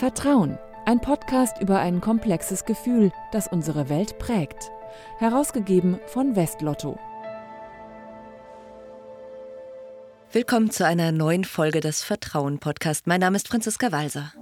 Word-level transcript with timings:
Vertrauen, 0.00 0.58
ein 0.86 0.98
Podcast 1.02 1.60
über 1.60 1.78
ein 1.78 2.00
komplexes 2.00 2.64
Gefühl, 2.64 3.12
das 3.32 3.48
unsere 3.48 3.90
Welt 3.90 4.18
prägt. 4.18 4.70
Herausgegeben 5.18 6.00
von 6.06 6.36
Westlotto. 6.36 6.98
Willkommen 10.32 10.70
zu 10.70 10.86
einer 10.86 11.12
neuen 11.12 11.44
Folge 11.44 11.80
des 11.80 12.02
Vertrauen 12.02 12.60
Podcast. 12.60 13.06
Mein 13.06 13.20
Name 13.20 13.36
ist 13.36 13.48
Franziska 13.48 13.92
Walser. 13.92 14.32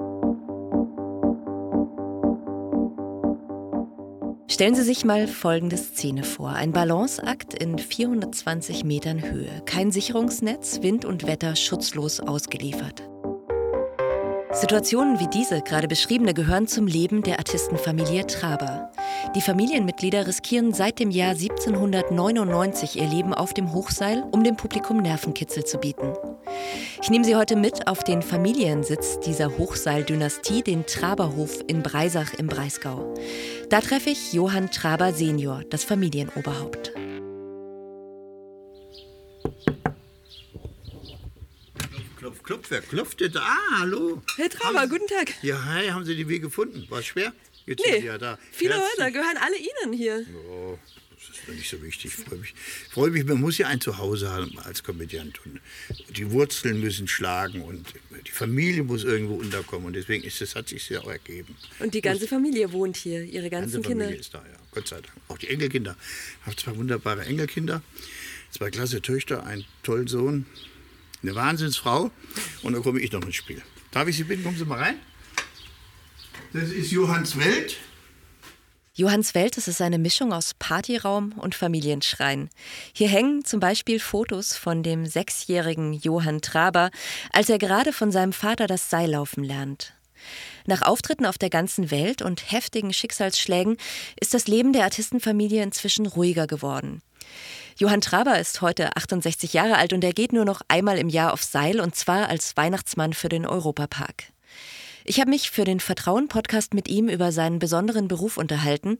Stellen 4.47 4.77
Sie 4.77 4.85
sich 4.85 5.05
mal 5.05 5.27
folgende 5.27 5.77
Szene 5.77 6.23
vor. 6.23 6.51
Ein 6.51 6.71
Balanceakt 6.71 7.55
in 7.55 7.79
420 7.81 8.85
Metern 8.85 9.29
Höhe. 9.29 9.63
Kein 9.67 9.91
Sicherungsnetz, 9.91 10.83
Wind 10.83 11.05
und 11.05 11.27
Wetter 11.27 11.57
schutzlos 11.57 12.21
ausgeliefert. 12.21 13.08
Situationen 14.61 15.21
wie 15.21 15.29
diese, 15.29 15.63
gerade 15.63 15.87
beschriebene, 15.87 16.35
gehören 16.35 16.67
zum 16.67 16.89
Leben 16.89 17.23
der 17.23 17.39
Artistenfamilie 17.39 18.27
Traber. 18.27 18.91
Die 19.37 19.41
Familienmitglieder 19.41 20.27
riskieren 20.27 20.75
seit 20.75 20.99
dem 20.99 21.13
Jahr 21.13 21.31
1799 21.31 22.97
ihr 22.97 23.07
Leben 23.07 23.35
auf 23.35 23.55
dem 23.55 23.73
Hochseil, 23.73 24.25
um 24.33 24.43
dem 24.43 24.57
Publikum 24.57 24.97
Nervenkitzel 24.97 25.65
zu 25.65 25.79
bieten. 25.79 26.13
Ich 27.01 27.09
nehme 27.09 27.25
Sie 27.25 27.37
heute 27.37 27.55
mit 27.55 27.87
auf 27.87 28.03
den 28.03 28.21
Familiensitz 28.21 29.21
dieser 29.21 29.57
Hochseildynastie, 29.59 30.65
den 30.65 30.85
Traberhof 30.87 31.63
in 31.69 31.85
Breisach 31.85 32.35
im 32.35 32.49
Breisgau. 32.49 33.15
Da 33.71 33.81
treffe 33.81 34.11
ich 34.11 34.33
Johann 34.33 34.73
Traber 34.73 35.13
Senior, 35.13 35.63
das 35.71 35.85
Familienoberhaupt. 35.85 36.93
Klopf, 42.49 42.71
wer 42.71 42.81
klopft 42.81 43.21
denn 43.21 43.33
da? 43.33 43.41
Ah, 43.43 43.81
hallo. 43.81 44.23
Herr 44.37 44.49
Traber, 44.49 44.81
Haben 44.81 44.89
guten 44.89 45.07
Tag. 45.07 45.35
Ja, 45.43 45.63
hi, 45.67 45.89
haben 45.89 46.07
Sie 46.07 46.17
den 46.17 46.31
Weg 46.31 46.41
gefunden? 46.41 46.87
War 46.89 47.01
es 47.01 47.05
schwer? 47.07 47.35
Jetzt 47.67 47.83
sind 47.85 47.93
Nee, 47.93 48.01
Sie 48.01 48.07
ja 48.07 48.17
da. 48.17 48.39
viele 48.53 48.73
Herzlich- 48.73 48.91
Häuser 49.01 49.11
gehören 49.11 49.37
alle 49.37 49.57
Ihnen 49.59 49.93
hier. 49.93 50.25
Oh, 50.49 50.79
das 51.15 51.37
ist 51.37 51.47
mir 51.47 51.53
nicht 51.57 51.69
so 51.69 51.83
wichtig. 51.83 52.07
Ich 52.17 52.25
freue 52.25 52.39
mich. 52.39 52.55
Ich 52.87 52.93
freue 52.95 53.11
mich, 53.11 53.27
man 53.27 53.39
muss 53.39 53.59
ja 53.59 53.67
ein 53.67 53.83
Zuhause 53.83 54.31
haben 54.31 54.59
als 54.61 54.83
Komödiant. 54.83 55.45
Und 55.45 55.61
die 56.17 56.31
Wurzeln 56.31 56.81
müssen 56.81 57.07
schlagen 57.07 57.61
und 57.61 57.87
die 58.27 58.31
Familie 58.31 58.83
muss 58.83 59.05
irgendwo 59.05 59.35
unterkommen. 59.35 59.89
Und 59.89 59.93
deswegen 59.93 60.25
ist 60.25 60.41
es, 60.41 60.55
hat 60.55 60.69
sich 60.71 60.89
ja 60.89 61.03
auch 61.03 61.11
ergeben. 61.11 61.55
Und 61.81 61.93
die 61.93 62.01
ganze 62.01 62.27
Familie 62.27 62.73
wohnt 62.73 62.97
hier, 62.97 63.25
Ihre 63.25 63.45
Die 63.45 63.51
ganzen 63.51 63.75
ganze 63.75 63.89
Kinder. 63.91 64.05
Familie 64.07 64.21
ist 64.23 64.33
da, 64.33 64.39
ja. 64.39 64.59
Gott 64.71 64.89
sei 64.89 64.97
Dank. 65.03 65.13
Auch 65.29 65.37
die 65.37 65.49
Enkelkinder. 65.49 65.97
Ich 66.41 66.47
habe 66.47 66.57
zwei 66.57 66.75
wunderbare 66.79 67.27
Enkelkinder, 67.27 67.83
zwei 68.53 68.71
klasse 68.71 69.03
Töchter, 69.03 69.45
einen 69.45 69.67
tollen 69.83 70.07
Sohn, 70.07 70.47
eine 71.23 71.35
Wahnsinnsfrau. 71.35 72.11
Und 72.63 72.73
dann 72.73 72.83
komme 72.83 73.01
ich 73.01 73.13
noch 73.13 73.23
ins 73.23 73.37
Spiel. 73.37 73.63
Darf 73.91 74.09
ich 74.09 74.17
Sie 74.17 74.25
bitten, 74.25 74.45
kommen 74.45 74.57
Sie 74.57 74.65
mal 74.65 74.79
rein? 74.79 74.97
Das 76.53 76.71
ist 76.71 76.91
Johanns 76.91 77.37
Welt. 77.39 77.77
Johanns 78.95 79.37
Welt, 79.37 79.57
das 79.57 79.69
ist 79.69 79.81
eine 79.81 79.99
Mischung 79.99 80.33
aus 80.33 80.55
Partyraum 80.59 81.33
und 81.37 81.55
Familienschrein. 81.55 82.51
Hier 82.93 83.09
hängen 83.09 83.45
zum 83.45 83.61
Beispiel 83.61 84.01
Fotos 84.01 84.57
von 84.57 84.83
dem 84.83 85.07
sechsjährigen 85.07 85.93
Johann 85.93 86.41
Traber, 86.41 86.91
als 87.33 87.49
er 87.49 87.59
gerade 87.59 87.93
von 87.93 88.11
seinem 88.11 88.33
Vater 88.33 88.67
das 88.67 88.91
Seillaufen 88.91 89.45
lernt. 89.45 89.95
Nach 90.67 90.83
Auftritten 90.83 91.27
auf 91.27 91.39
der 91.39 91.49
ganzen 91.49 91.93
Welt 91.93 92.23
und 92.23 92.51
heftigen 92.51 92.93
Schicksalsschlägen 92.93 93.77
ist 94.21 94.35
das 94.35 94.49
Leben 94.49 94.73
der 94.73 94.83
Artistenfamilie 94.83 95.63
inzwischen 95.63 96.07
ruhiger 96.07 96.49
geworden. 96.49 97.01
Johann 97.81 98.01
Traber 98.01 98.41
ist 98.41 98.61
heute 98.61 98.97
68 98.97 99.53
Jahre 99.53 99.77
alt 99.77 99.93
und 99.93 100.03
er 100.03 100.13
geht 100.13 100.33
nur 100.33 100.45
noch 100.45 100.63
einmal 100.67 100.99
im 100.99 101.09
Jahr 101.09 101.33
auf 101.33 101.45
Seil 101.45 101.79
und 101.79 101.95
zwar 101.95 102.29
als 102.29 102.57
Weihnachtsmann 102.57 103.13
für 103.13 103.29
den 103.29 103.47
Europapark. 103.47 104.25
Ich 105.05 105.21
habe 105.21 105.31
mich 105.31 105.53
für 105.53 105.63
den 105.63 105.79
Vertrauen-Podcast 105.79 106.75
mit 106.75 106.89
ihm 106.89 107.09
über 107.09 107.31
seinen 107.31 107.61
besonderen 107.61 108.09
Beruf 108.09 108.37
unterhalten, 108.37 108.99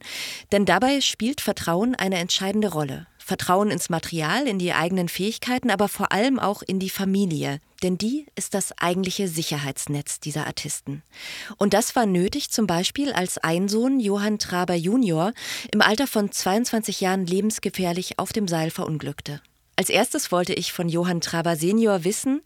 denn 0.53 0.63
dabei 0.63 1.01
spielt 1.01 1.41
Vertrauen 1.41 1.93
eine 1.93 2.19
entscheidende 2.19 2.71
Rolle. 2.71 3.05
Vertrauen 3.29 3.69
ins 3.69 3.91
Material, 3.91 4.47
in 4.47 4.57
die 4.57 4.73
eigenen 4.73 5.07
Fähigkeiten, 5.07 5.69
aber 5.69 5.87
vor 5.87 6.11
allem 6.11 6.39
auch 6.39 6.63
in 6.63 6.79
die 6.79 6.89
Familie, 6.89 7.59
denn 7.83 7.95
die 7.95 8.25
ist 8.35 8.55
das 8.55 8.75
eigentliche 8.79 9.27
Sicherheitsnetz 9.27 10.19
dieser 10.19 10.47
Artisten. 10.47 11.03
Und 11.57 11.75
das 11.75 11.95
war 11.95 12.07
nötig 12.07 12.49
zum 12.49 12.65
Beispiel, 12.65 13.13
als 13.13 13.37
ein 13.37 13.67
Sohn, 13.67 13.99
Johann 13.99 14.39
Traber 14.39 14.73
Junior, 14.73 15.33
im 15.71 15.83
Alter 15.83 16.07
von 16.07 16.31
22 16.31 17.01
Jahren 17.01 17.27
lebensgefährlich 17.27 18.17
auf 18.17 18.33
dem 18.33 18.47
Seil 18.47 18.71
verunglückte. 18.71 19.41
Als 19.75 19.89
erstes 19.89 20.31
wollte 20.31 20.55
ich 20.55 20.73
von 20.73 20.89
Johann 20.89 21.21
Traber 21.21 21.55
Senior 21.55 22.03
wissen, 22.03 22.41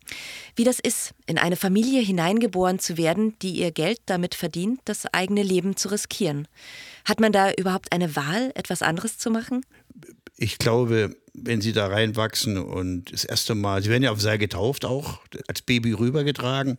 wie 0.58 0.66
das 0.66 0.80
ist, 0.82 1.14
in 1.28 1.38
eine 1.38 1.56
Familie 1.56 2.02
hineingeboren 2.02 2.80
zu 2.80 2.98
werden, 2.98 3.40
die 3.40 3.54
ihr 3.54 3.72
Geld 3.72 4.02
damit 4.06 4.36
verdient, 4.36 4.82
das 4.84 5.06
eigene 5.14 5.44
Leben 5.44 5.78
zu 5.78 5.88
riskieren. 5.88 6.46
Hat 7.06 7.22
man 7.22 7.32
da 7.32 7.54
überhaupt 7.54 7.94
eine 7.94 8.18
Wahl, 8.18 8.52
etwas 8.56 8.82
anderes 8.82 9.18
zu 9.18 9.32
machen? 9.32 9.66
Ich 10.44 10.58
glaube, 10.58 11.16
wenn 11.34 11.62
Sie 11.62 11.72
da 11.72 11.88
reinwachsen 11.88 12.58
und 12.58 13.14
das 13.14 13.24
erste 13.24 13.56
Mal, 13.56 13.81
Sie 13.81 13.90
werden 13.90 14.04
ja 14.04 14.12
auf 14.12 14.20
Seil 14.20 14.38
getauft 14.38 14.84
auch, 14.84 15.22
als 15.48 15.62
Baby 15.62 15.94
rübergetragen. 15.94 16.76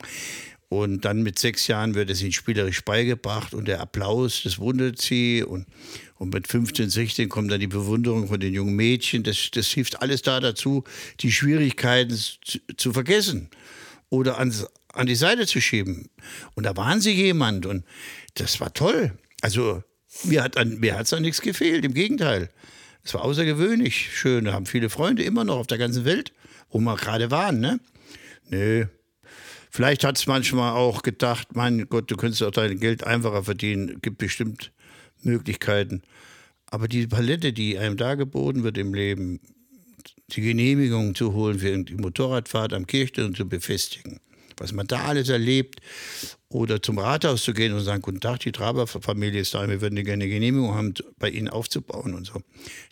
Und 0.69 1.07
dann 1.07 1.23
mit 1.23 1.39
sechs 1.39 1.67
Jahren 1.67 1.95
wird 1.95 2.11
es 2.11 2.21
ihnen 2.21 2.33
spielerisch 2.33 2.85
beigebracht 2.85 3.55
und 3.55 3.67
der 3.67 3.81
Applaus, 3.81 4.43
das 4.45 4.59
wundert 4.59 5.01
sie. 5.01 5.43
Und, 5.43 5.67
und 6.17 6.35
mit 6.35 6.47
15, 6.47 6.91
16 6.91 7.31
kommt 7.31 7.51
dann 7.51 7.61
die 7.61 7.67
Bewunderung 7.67 8.29
von 8.29 8.39
den 8.39 8.53
jungen 8.53 8.77
Mädchen. 8.77 9.23
Das, 9.23 9.51
das 9.51 9.69
hilft 9.69 10.03
alles 10.03 10.21
da 10.21 10.41
dazu, 10.41 10.85
die 11.21 11.33
Schwierigkeiten 11.33 12.15
zu, 12.15 12.59
zu 12.77 12.93
vergessen 12.93 13.49
oder 14.11 14.39
ans, 14.39 14.67
an 14.93 15.07
die 15.07 15.15
Seite 15.15 15.47
zu 15.47 15.63
schieben. 15.63 16.11
Und 16.55 16.65
da 16.65 16.77
waren 16.77 17.01
sie 17.01 17.13
jemand 17.13 17.65
und 17.65 17.87
das 18.35 18.61
war 18.61 18.75
toll. 18.75 19.17
Also 19.41 19.83
mir 20.25 20.43
hat 20.43 20.59
an, 20.59 20.81
mir 20.81 20.99
hat's 20.99 21.15
an 21.15 21.23
nichts 21.23 21.41
gefehlt, 21.41 21.83
im 21.87 21.95
Gegenteil. 21.95 22.51
Es 23.05 23.15
war 23.15 23.23
außergewöhnlich 23.23 24.11
schön. 24.17 24.47
Da 24.47 24.55
haben 24.55 24.67
viele 24.67 24.89
Freunde 24.89 25.23
immer 25.23 25.45
noch 25.45 25.59
auf 25.59 25.67
der 25.67 25.79
ganzen 25.79 26.05
Welt, 26.05 26.33
wo 26.71 26.81
wir 26.81 26.97
gerade 26.97 27.31
waren, 27.31 27.61
ne? 27.61 27.79
Nö. 28.49 28.87
Vielleicht 29.71 30.05
hat 30.05 30.17
es 30.17 30.27
manchmal 30.27 30.73
auch 30.73 31.03
gedacht, 31.03 31.49
mein 31.55 31.89
Gott, 31.89 32.11
du 32.11 32.17
könntest 32.17 32.43
auch 32.43 32.51
dein 32.51 32.79
Geld 32.79 33.05
einfacher 33.05 33.43
verdienen. 33.45 34.01
Gibt 34.01 34.19
bestimmt 34.19 34.73
Möglichkeiten. 35.23 36.03
Aber 36.67 36.89
die 36.89 37.07
Palette, 37.07 37.53
die 37.53 37.79
einem 37.79 37.97
da 37.97 38.15
geboten 38.15 38.63
wird 38.63 38.79
im 38.79 38.95
Leben, 38.95 39.41
die 40.31 40.41
Genehmigung 40.41 41.15
zu 41.15 41.33
holen 41.33 41.59
für 41.59 41.77
die 41.85 41.95
Motorradfahrt 41.95 42.73
am 42.73 42.87
Kirchturm 42.87 43.35
zu 43.35 43.49
befestigen, 43.49 44.21
was 44.59 44.73
man 44.73 44.87
da 44.87 45.05
alles 45.05 45.29
erlebt, 45.29 45.81
oder 46.55 46.81
zum 46.81 46.99
Rathaus 46.99 47.43
zu 47.43 47.53
gehen 47.53 47.73
und 47.73 47.81
sagen, 47.81 48.01
guten 48.01 48.21
Tag, 48.21 48.41
die 48.41 48.53
Traber-Familie 48.53 49.41
ist 49.41 49.55
da, 49.55 49.69
wir 49.69 49.81
würden 49.81 49.97
gerne 49.97 50.25
eine 50.25 50.29
Genehmigung 50.29 50.75
haben, 50.75 50.95
bei 51.19 51.29
Ihnen 51.29 51.49
aufzubauen 51.49 52.15
und 52.15 52.27
so. 52.27 52.41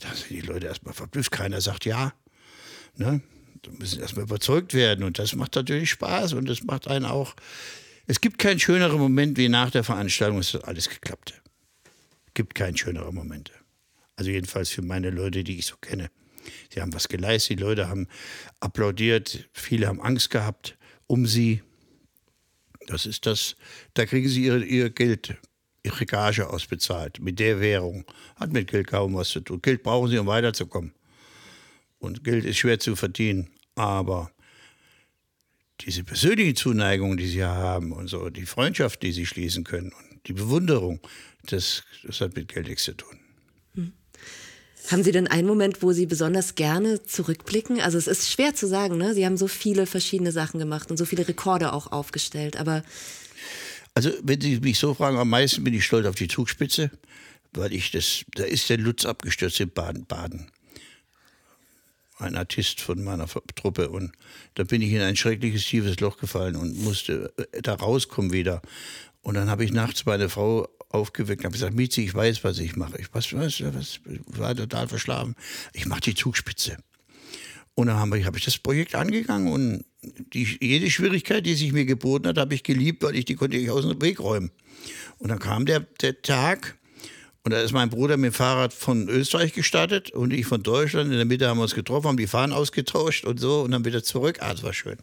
Da 0.00 0.12
sind 0.14 0.30
die 0.30 0.40
Leute 0.40 0.66
erstmal 0.66 0.94
verblüfft, 0.94 1.30
keiner 1.30 1.60
sagt 1.60 1.84
ja. 1.84 2.12
Ne? 2.96 3.22
Da 3.62 3.70
müssen 3.78 4.00
erstmal 4.00 4.24
überzeugt 4.24 4.74
werden 4.74 5.04
und 5.04 5.20
das 5.20 5.36
macht 5.36 5.54
natürlich 5.54 5.90
Spaß 5.90 6.32
und 6.32 6.48
das 6.48 6.64
macht 6.64 6.88
einen 6.88 7.04
auch. 7.04 7.36
Es 8.08 8.20
gibt 8.20 8.38
keinen 8.38 8.58
schöneren 8.58 8.98
Moment 8.98 9.38
wie 9.38 9.48
nach 9.48 9.70
der 9.70 9.84
Veranstaltung, 9.84 10.38
es 10.38 10.52
hat 10.54 10.64
alles 10.64 10.88
geklappt. 10.88 11.40
Gibt 12.34 12.56
keinen 12.56 12.76
schöneren 12.76 13.14
Momente. 13.14 13.52
Also 14.16 14.32
jedenfalls 14.32 14.70
für 14.70 14.82
meine 14.82 15.10
Leute, 15.10 15.44
die 15.44 15.60
ich 15.60 15.66
so 15.66 15.76
kenne. 15.76 16.10
Sie 16.74 16.80
haben 16.80 16.92
was 16.92 17.06
geleistet, 17.06 17.60
die 17.60 17.62
Leute 17.62 17.88
haben 17.88 18.08
applaudiert, 18.58 19.48
viele 19.52 19.86
haben 19.86 20.00
Angst 20.00 20.30
gehabt 20.30 20.76
um 21.12 21.26
sie. 21.26 21.62
Das 22.86 23.04
ist 23.04 23.26
das, 23.26 23.54
da 23.92 24.06
kriegen 24.06 24.28
sie 24.30 24.46
ihr, 24.46 24.64
ihr 24.64 24.88
Geld, 24.88 25.36
ihre 25.82 26.06
Gage 26.06 26.48
ausbezahlt 26.48 27.20
mit 27.20 27.38
der 27.38 27.60
Währung. 27.60 28.06
Hat 28.36 28.50
mit 28.50 28.70
Geld 28.70 28.86
kaum 28.86 29.14
was 29.14 29.28
zu 29.28 29.40
tun. 29.40 29.60
Geld 29.60 29.82
brauchen 29.82 30.10
sie, 30.10 30.16
um 30.16 30.26
weiterzukommen. 30.26 30.94
Und 31.98 32.24
Geld 32.24 32.46
ist 32.46 32.56
schwer 32.56 32.78
zu 32.80 32.96
verdienen. 32.96 33.50
Aber 33.74 34.32
diese 35.80 36.02
persönliche 36.02 36.54
Zuneigung, 36.54 37.18
die 37.18 37.28
sie 37.28 37.44
haben 37.44 37.92
und 37.92 38.08
so, 38.08 38.30
die 38.30 38.46
Freundschaft, 38.46 39.02
die 39.02 39.12
sie 39.12 39.26
schließen 39.26 39.64
können 39.64 39.92
und 39.92 40.26
die 40.26 40.32
Bewunderung, 40.32 40.98
das, 41.44 41.84
das 42.04 42.22
hat 42.22 42.34
mit 42.36 42.48
Geld 42.48 42.68
nichts 42.68 42.84
zu 42.84 42.96
tun. 42.96 43.18
Haben 44.90 45.04
Sie 45.04 45.12
denn 45.12 45.28
einen 45.28 45.46
Moment, 45.46 45.82
wo 45.82 45.92
Sie 45.92 46.06
besonders 46.06 46.54
gerne 46.54 47.02
zurückblicken? 47.04 47.80
Also 47.80 47.98
es 47.98 48.06
ist 48.08 48.30
schwer 48.30 48.54
zu 48.54 48.66
sagen, 48.66 48.96
ne? 48.96 49.14
Sie 49.14 49.24
haben 49.24 49.36
so 49.36 49.46
viele 49.48 49.86
verschiedene 49.86 50.32
Sachen 50.32 50.58
gemacht 50.58 50.90
und 50.90 50.96
so 50.96 51.04
viele 51.04 51.26
Rekorde 51.26 51.72
auch 51.72 51.92
aufgestellt, 51.92 52.56
aber 52.56 52.82
Also, 53.94 54.10
wenn 54.22 54.40
Sie 54.40 54.58
mich 54.60 54.78
so 54.78 54.94
fragen, 54.94 55.18
am 55.18 55.28
meisten 55.28 55.64
bin 55.64 55.74
ich 55.74 55.84
stolz 55.84 56.06
auf 56.06 56.14
die 56.14 56.28
Zugspitze, 56.28 56.90
weil 57.52 57.72
ich 57.74 57.90
das, 57.90 58.24
da 58.34 58.44
ist 58.44 58.70
der 58.70 58.78
Lutz 58.78 59.04
abgestürzt 59.04 59.60
in 59.60 59.70
Baden-Baden. 59.70 60.50
Ein 62.18 62.36
Artist 62.36 62.80
von 62.80 63.02
meiner 63.04 63.26
Truppe. 63.54 63.90
Und 63.90 64.12
da 64.54 64.64
bin 64.64 64.80
ich 64.80 64.92
in 64.92 65.00
ein 65.02 65.16
schreckliches, 65.16 65.66
tiefes 65.66 66.00
Loch 66.00 66.16
gefallen 66.16 66.56
und 66.56 66.78
musste 66.78 67.32
äh, 67.36 67.60
da 67.62 67.74
rauskommen 67.74 68.32
wieder. 68.32 68.62
Und 69.22 69.34
dann 69.34 69.50
habe 69.50 69.64
ich 69.64 69.72
nachts 69.72 70.06
meine 70.06 70.28
Frau 70.28 70.68
aufgeweckt 70.94 71.44
habe 71.44 71.52
gesagt, 71.52 71.74
Miezi, 71.74 72.02
ich 72.02 72.14
weiß, 72.14 72.44
was 72.44 72.58
ich 72.58 72.76
mache. 72.76 72.98
Ich 72.98 73.08
was, 73.12 73.32
was, 73.32 73.62
was, 73.62 74.00
war 74.26 74.54
total 74.54 74.88
verschlafen. 74.88 75.34
Ich 75.72 75.86
mache 75.86 76.00
die 76.02 76.14
Zugspitze. 76.14 76.76
Und 77.74 77.86
dann 77.86 77.96
habe 77.96 78.18
ich, 78.18 78.26
hab 78.26 78.36
ich 78.36 78.44
das 78.44 78.58
Projekt 78.58 78.94
angegangen 78.94 79.52
und 79.52 79.84
die, 80.02 80.58
jede 80.60 80.90
Schwierigkeit, 80.90 81.46
die 81.46 81.54
sich 81.54 81.72
mir 81.72 81.86
geboten 81.86 82.28
hat, 82.28 82.38
habe 82.38 82.54
ich 82.54 82.62
geliebt, 82.62 83.02
weil 83.02 83.16
ich 83.16 83.24
die 83.24 83.34
konnte 83.34 83.56
ich 83.56 83.70
aus 83.70 83.86
dem 83.86 84.00
Weg 84.02 84.20
räumen. 84.20 84.50
Und 85.18 85.28
dann 85.28 85.38
kam 85.38 85.64
der, 85.64 85.80
der 85.80 86.20
Tag 86.22 86.76
und 87.44 87.52
da 87.52 87.60
ist 87.60 87.72
mein 87.72 87.90
Bruder 87.90 88.16
mit 88.16 88.32
dem 88.32 88.34
Fahrrad 88.34 88.72
von 88.72 89.08
Österreich 89.08 89.52
gestartet 89.52 90.10
und 90.10 90.32
ich 90.32 90.46
von 90.46 90.62
Deutschland. 90.62 91.10
In 91.10 91.16
der 91.16 91.24
Mitte 91.24 91.48
haben 91.48 91.58
wir 91.58 91.62
uns 91.62 91.74
getroffen, 91.74 92.08
haben 92.08 92.16
die 92.16 92.26
Fahnen 92.26 92.52
ausgetauscht 92.52 93.24
und 93.24 93.40
so 93.40 93.62
und 93.62 93.72
dann 93.72 93.84
wieder 93.84 94.04
zurück. 94.04 94.38
Ah, 94.40 94.52
das 94.52 94.62
war 94.62 94.72
schön. 94.72 94.98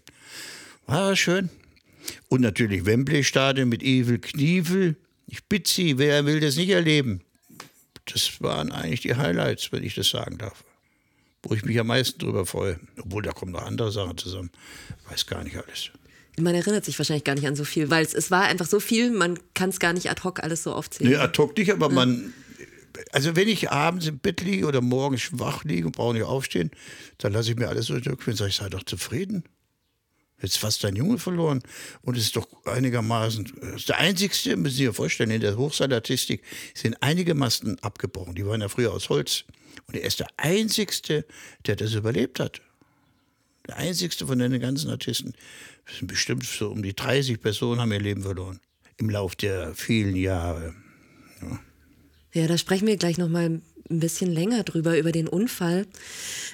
War 0.86 1.16
schön. 1.16 1.50
Und 2.30 2.42
natürlich 2.42 2.86
Wembley-Stadion 2.86 3.68
mit 3.68 3.84
Evil 3.84 4.20
Knievel. 4.20 4.96
Ich 5.30 5.46
bitte 5.46 5.72
Sie, 5.72 5.98
wer 5.98 6.26
will 6.26 6.40
das 6.40 6.56
nicht 6.56 6.70
erleben? 6.70 7.22
Das 8.06 8.42
waren 8.42 8.72
eigentlich 8.72 9.02
die 9.02 9.16
Highlights, 9.16 9.72
wenn 9.72 9.84
ich 9.84 9.96
das 9.96 10.10
sagen 10.10 10.38
darf. 10.38 10.64
Wo 11.44 11.54
ich 11.54 11.64
mich 11.64 11.80
am 11.80 11.88
meisten 11.88 12.20
drüber 12.20 12.46
freue. 12.46 12.80
Obwohl, 12.98 13.22
da 13.22 13.32
kommen 13.32 13.52
noch 13.52 13.62
andere 13.62 13.92
Sachen 13.92 14.18
zusammen. 14.18 14.52
Ich 15.06 15.12
weiß 15.12 15.28
gar 15.28 15.44
nicht 15.44 15.56
alles. 15.56 15.92
Man 16.38 16.56
erinnert 16.56 16.86
sich 16.86 16.98
wahrscheinlich 16.98 17.24
gar 17.24 17.36
nicht 17.36 17.48
an 17.48 17.56
so 17.56 17.64
viel, 17.64 17.90
weil 17.90 18.04
es, 18.04 18.14
es 18.14 18.32
war 18.32 18.44
einfach 18.44 18.66
so 18.66 18.80
viel, 18.80 19.12
man 19.12 19.38
kann 19.54 19.70
es 19.70 19.80
gar 19.80 19.94
nicht 19.94 20.10
ad 20.10 20.24
hoc 20.24 20.42
alles 20.42 20.64
so 20.64 20.74
aufzählen. 20.74 21.12
Nee, 21.12 21.18
ad 21.18 21.38
hoc 21.38 21.56
nicht, 21.58 21.72
aber 21.72 21.88
ja. 21.88 21.94
man. 21.94 22.34
Also, 23.12 23.36
wenn 23.36 23.48
ich 23.48 23.72
abends 23.72 24.08
im 24.08 24.20
Bett 24.20 24.42
liege 24.42 24.66
oder 24.66 24.82
morgens 24.82 25.30
wach 25.34 25.64
liege 25.64 25.86
und 25.86 25.96
brauche 25.96 26.14
nicht 26.14 26.24
aufstehen, 26.24 26.72
dann 27.20 27.34
lasse 27.34 27.52
ich 27.52 27.58
mir 27.58 27.70
alles 27.70 27.86
so 27.86 27.98
durchführen. 28.00 28.36
Sage 28.36 28.50
ich, 28.50 28.56
sei 28.56 28.68
doch 28.68 28.84
zufrieden. 28.84 29.44
Jetzt 30.42 30.58
fast 30.58 30.84
dein 30.84 30.96
Junge 30.96 31.18
verloren 31.18 31.62
und 32.02 32.18
ist 32.18 32.36
doch 32.36 32.48
einigermaßen, 32.66 33.46
ist 33.76 33.90
der 33.90 33.98
einzigste, 33.98 34.56
müssen 34.56 34.78
Sie 34.78 34.86
sich 34.86 34.96
vorstellen, 34.96 35.32
in 35.32 35.42
der 35.42 35.58
Hochseilartistik 35.58 36.44
sind 36.74 36.96
einige 37.02 37.34
Masten 37.34 37.78
abgebrochen. 37.80 38.36
Die 38.36 38.46
waren 38.46 38.62
ja 38.62 38.70
früher 38.70 38.94
aus 38.94 39.10
Holz. 39.10 39.44
Und 39.88 39.96
er 39.96 40.04
ist 40.04 40.20
der 40.20 40.28
einzigste, 40.38 41.26
der 41.66 41.76
das 41.76 41.94
überlebt 41.94 42.40
hat. 42.40 42.62
Der 43.68 43.78
einzigste 43.78 44.28
von 44.28 44.40
den 44.40 44.60
ganzen 44.60 44.90
Artisten. 44.90 45.34
Das 45.86 45.98
sind 45.98 46.08
bestimmt 46.08 46.46
so 46.46 46.70
um 46.70 46.84
die 46.84 46.96
30 46.96 47.42
Personen 47.42 47.82
haben 47.82 47.92
ihr 47.92 48.00
Leben 48.00 48.24
verloren. 48.24 48.60
Im 48.98 49.10
Lauf 49.10 49.36
der 49.36 49.74
vielen 49.76 50.16
Jahre. 50.16 50.74
Ja, 51.42 51.60
ja 52.34 52.48
da 52.48 52.58
sprechen 52.58 52.88
wir 52.88 52.98
gleich 52.98 53.18
noch 53.18 53.30
mal 53.30 53.46
ein 53.90 54.00
bisschen 54.00 54.32
länger 54.32 54.64
drüber, 54.64 54.98
über 54.98 55.12
den 55.12 55.28
Unfall. 55.28 55.88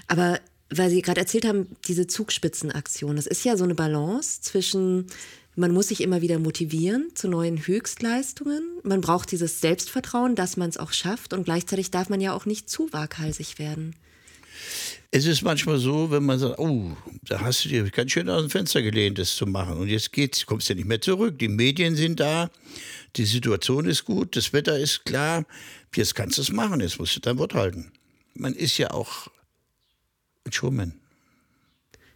Aber 0.08 0.40
weil 0.70 0.90
Sie 0.90 1.02
gerade 1.02 1.22
erzählt 1.22 1.46
haben, 1.46 1.68
diese 1.88 2.08
Zugspitzenaktion, 2.08 3.16
das 3.16 3.28
ist 3.28 3.46
ja 3.46 3.58
so 3.58 3.64
eine 3.64 3.76
Balance 3.76 4.42
zwischen, 4.42 5.08
man 5.56 5.72
muss 5.72 5.90
sich 5.90 6.02
immer 6.02 6.22
wieder 6.22 6.40
motivieren 6.40 7.10
zu 7.14 7.28
neuen 7.28 7.66
Höchstleistungen, 7.68 8.64
man 8.84 9.02
braucht 9.02 9.32
dieses 9.32 9.62
Selbstvertrauen, 9.62 10.36
dass 10.36 10.58
man 10.58 10.70
es 10.70 10.78
auch 10.78 10.92
schafft 10.92 11.34
und 11.34 11.44
gleichzeitig 11.46 11.92
darf 11.92 12.10
man 12.10 12.22
ja 12.22 12.34
auch 12.34 12.46
nicht 12.46 12.70
zu 12.70 12.92
waghalsig 12.92 13.60
werden. 13.60 13.96
Es 15.12 15.26
ist 15.26 15.44
manchmal 15.44 15.78
so, 15.78 16.12
wenn 16.12 16.26
man 16.26 16.40
sagt, 16.40 16.60
oh, 16.60 16.92
da 17.24 17.42
hast 17.42 17.64
du 17.64 17.70
dir 17.70 17.90
ganz 17.90 18.12
schön 18.12 18.30
aus 18.30 18.42
dem 18.42 18.50
Fenster 18.50 18.82
gelehnt, 18.82 19.18
das 19.18 19.36
zu 19.36 19.46
machen. 19.46 19.78
Und 19.78 19.88
jetzt 19.88 20.12
geht's, 20.12 20.46
kommst 20.46 20.68
du 20.68 20.74
ja 20.74 20.76
nicht 20.76 20.88
mehr 20.88 21.00
zurück. 21.00 21.40
Die 21.40 21.48
Medien 21.48 21.96
sind 21.96 22.20
da, 22.20 22.50
die 23.16 23.26
Situation 23.26 23.86
ist 23.86 24.04
gut, 24.04 24.36
das 24.36 24.52
Wetter 24.52 24.78
ist 24.78 25.06
klar. 25.06 25.46
Jetzt 25.96 26.16
kannst 26.16 26.38
du 26.38 26.42
es 26.42 26.52
machen, 26.52 26.82
jetzt 26.82 27.00
musst 27.00 27.16
du 27.16 27.22
dein 27.22 27.38
Wort 27.38 27.54
halten. 27.54 27.92
Man 28.34 28.54
ist 28.54 28.78
ja 28.78 28.92
auch 28.92 29.30
Showman. 30.52 30.94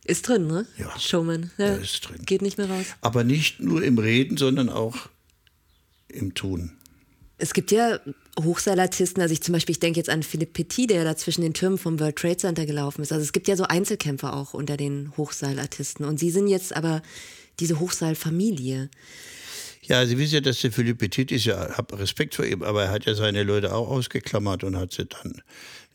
Ist 0.05 0.27
drin, 0.27 0.47
ne? 0.47 0.65
Ja. 0.77 0.97
Showman. 0.99 1.51
Ja, 1.57 1.75
ist 1.75 2.01
drin. 2.01 2.25
Geht 2.25 2.41
nicht 2.41 2.57
mehr 2.57 2.69
raus. 2.69 2.85
Aber 3.01 3.23
nicht 3.23 3.59
nur 3.59 3.83
im 3.83 3.97
Reden, 3.97 4.37
sondern 4.37 4.69
auch 4.69 4.95
im 6.07 6.33
Tun. 6.33 6.71
Es 7.37 7.53
gibt 7.53 7.71
ja 7.71 7.99
Hochseilartisten, 8.39 9.21
also 9.21 9.31
ich 9.33 9.41
zum 9.41 9.53
Beispiel, 9.53 9.73
ich 9.73 9.79
denke 9.79 9.99
jetzt 9.99 10.09
an 10.09 10.23
Philipp 10.23 10.53
Petit, 10.53 10.89
der 10.89 11.03
da 11.03 11.15
zwischen 11.15 11.41
den 11.41 11.53
Türmen 11.53 11.77
vom 11.77 11.99
World 11.99 12.17
Trade 12.17 12.37
Center 12.37 12.65
gelaufen 12.65 13.01
ist. 13.01 13.11
Also 13.11 13.23
es 13.23 13.31
gibt 13.31 13.47
ja 13.47 13.55
so 13.55 13.63
Einzelkämpfer 13.63 14.33
auch 14.33 14.53
unter 14.53 14.77
den 14.77 15.15
Hochseilartisten. 15.15 16.05
Und 16.05 16.19
Sie 16.19 16.31
sind 16.31 16.47
jetzt 16.47 16.75
aber 16.75 17.01
diese 17.59 17.79
Hochseilfamilie. 17.79 18.89
Ja, 19.89 20.05
Sie 20.05 20.19
wissen 20.19 20.35
ja, 20.35 20.41
dass 20.41 20.61
der 20.61 20.71
Philipp 20.71 20.99
Petit 20.99 21.31
ist, 21.31 21.45
ja, 21.45 21.75
habe 21.75 21.97
Respekt 21.97 22.35
vor 22.35 22.45
ihm, 22.45 22.61
aber 22.61 22.83
er 22.83 22.91
hat 22.91 23.05
ja 23.05 23.15
seine 23.15 23.41
Leute 23.41 23.73
auch 23.73 23.89
ausgeklammert 23.89 24.63
und 24.63 24.77
hat 24.77 24.93
sie 24.93 25.05
dann 25.05 25.41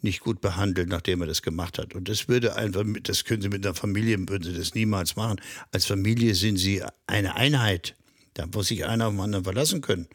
nicht 0.02 0.20
gut 0.20 0.40
behandelt, 0.40 0.88
nachdem 0.88 1.20
er 1.20 1.28
das 1.28 1.42
gemacht 1.42 1.78
hat. 1.78 1.94
Und 1.94 2.08
das 2.08 2.28
würde 2.28 2.56
einfach, 2.56 2.84
das 3.04 3.24
können 3.24 3.40
Sie 3.40 3.48
mit 3.48 3.64
einer 3.64 3.74
Familie, 3.74 4.18
würden 4.18 4.42
Sie 4.42 4.52
das 4.52 4.74
niemals 4.74 5.14
machen. 5.14 5.40
Als 5.70 5.86
Familie 5.86 6.34
sind 6.34 6.56
Sie 6.56 6.82
eine 7.06 7.36
Einheit. 7.36 7.94
Da 8.34 8.46
muss 8.52 8.66
sich 8.66 8.84
einer 8.84 9.06
auf 9.06 9.14
den 9.14 9.20
anderen 9.20 9.44
verlassen 9.44 9.80
können. 9.80 10.08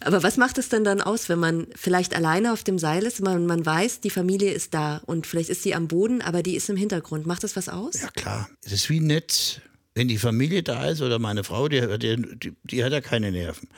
Aber 0.00 0.22
was 0.22 0.36
macht 0.36 0.58
es 0.58 0.68
denn 0.68 0.84
dann 0.84 1.00
aus, 1.00 1.30
wenn 1.30 1.38
man 1.38 1.66
vielleicht 1.74 2.14
alleine 2.14 2.52
auf 2.52 2.62
dem 2.62 2.78
Seil 2.78 3.04
ist, 3.04 3.22
man, 3.22 3.46
man 3.46 3.64
weiß, 3.64 4.00
die 4.00 4.10
Familie 4.10 4.52
ist 4.52 4.74
da 4.74 4.98
und 5.06 5.26
vielleicht 5.26 5.48
ist 5.48 5.62
sie 5.62 5.74
am 5.74 5.88
Boden, 5.88 6.20
aber 6.20 6.42
die 6.42 6.54
ist 6.54 6.68
im 6.68 6.76
Hintergrund. 6.76 7.26
Macht 7.26 7.44
das 7.44 7.56
was 7.56 7.70
aus? 7.70 8.02
Ja 8.02 8.10
klar, 8.10 8.50
es 8.62 8.72
ist 8.72 8.90
wie 8.90 9.00
nett. 9.00 9.62
Wenn 9.94 10.08
die 10.08 10.18
Familie 10.18 10.62
da 10.62 10.88
ist 10.88 11.02
oder 11.02 11.20
meine 11.20 11.44
Frau, 11.44 11.68
die, 11.68 11.80
die, 11.98 12.52
die 12.64 12.84
hat 12.84 12.92
ja 12.92 13.00
keine 13.00 13.30
Nerven. 13.30 13.68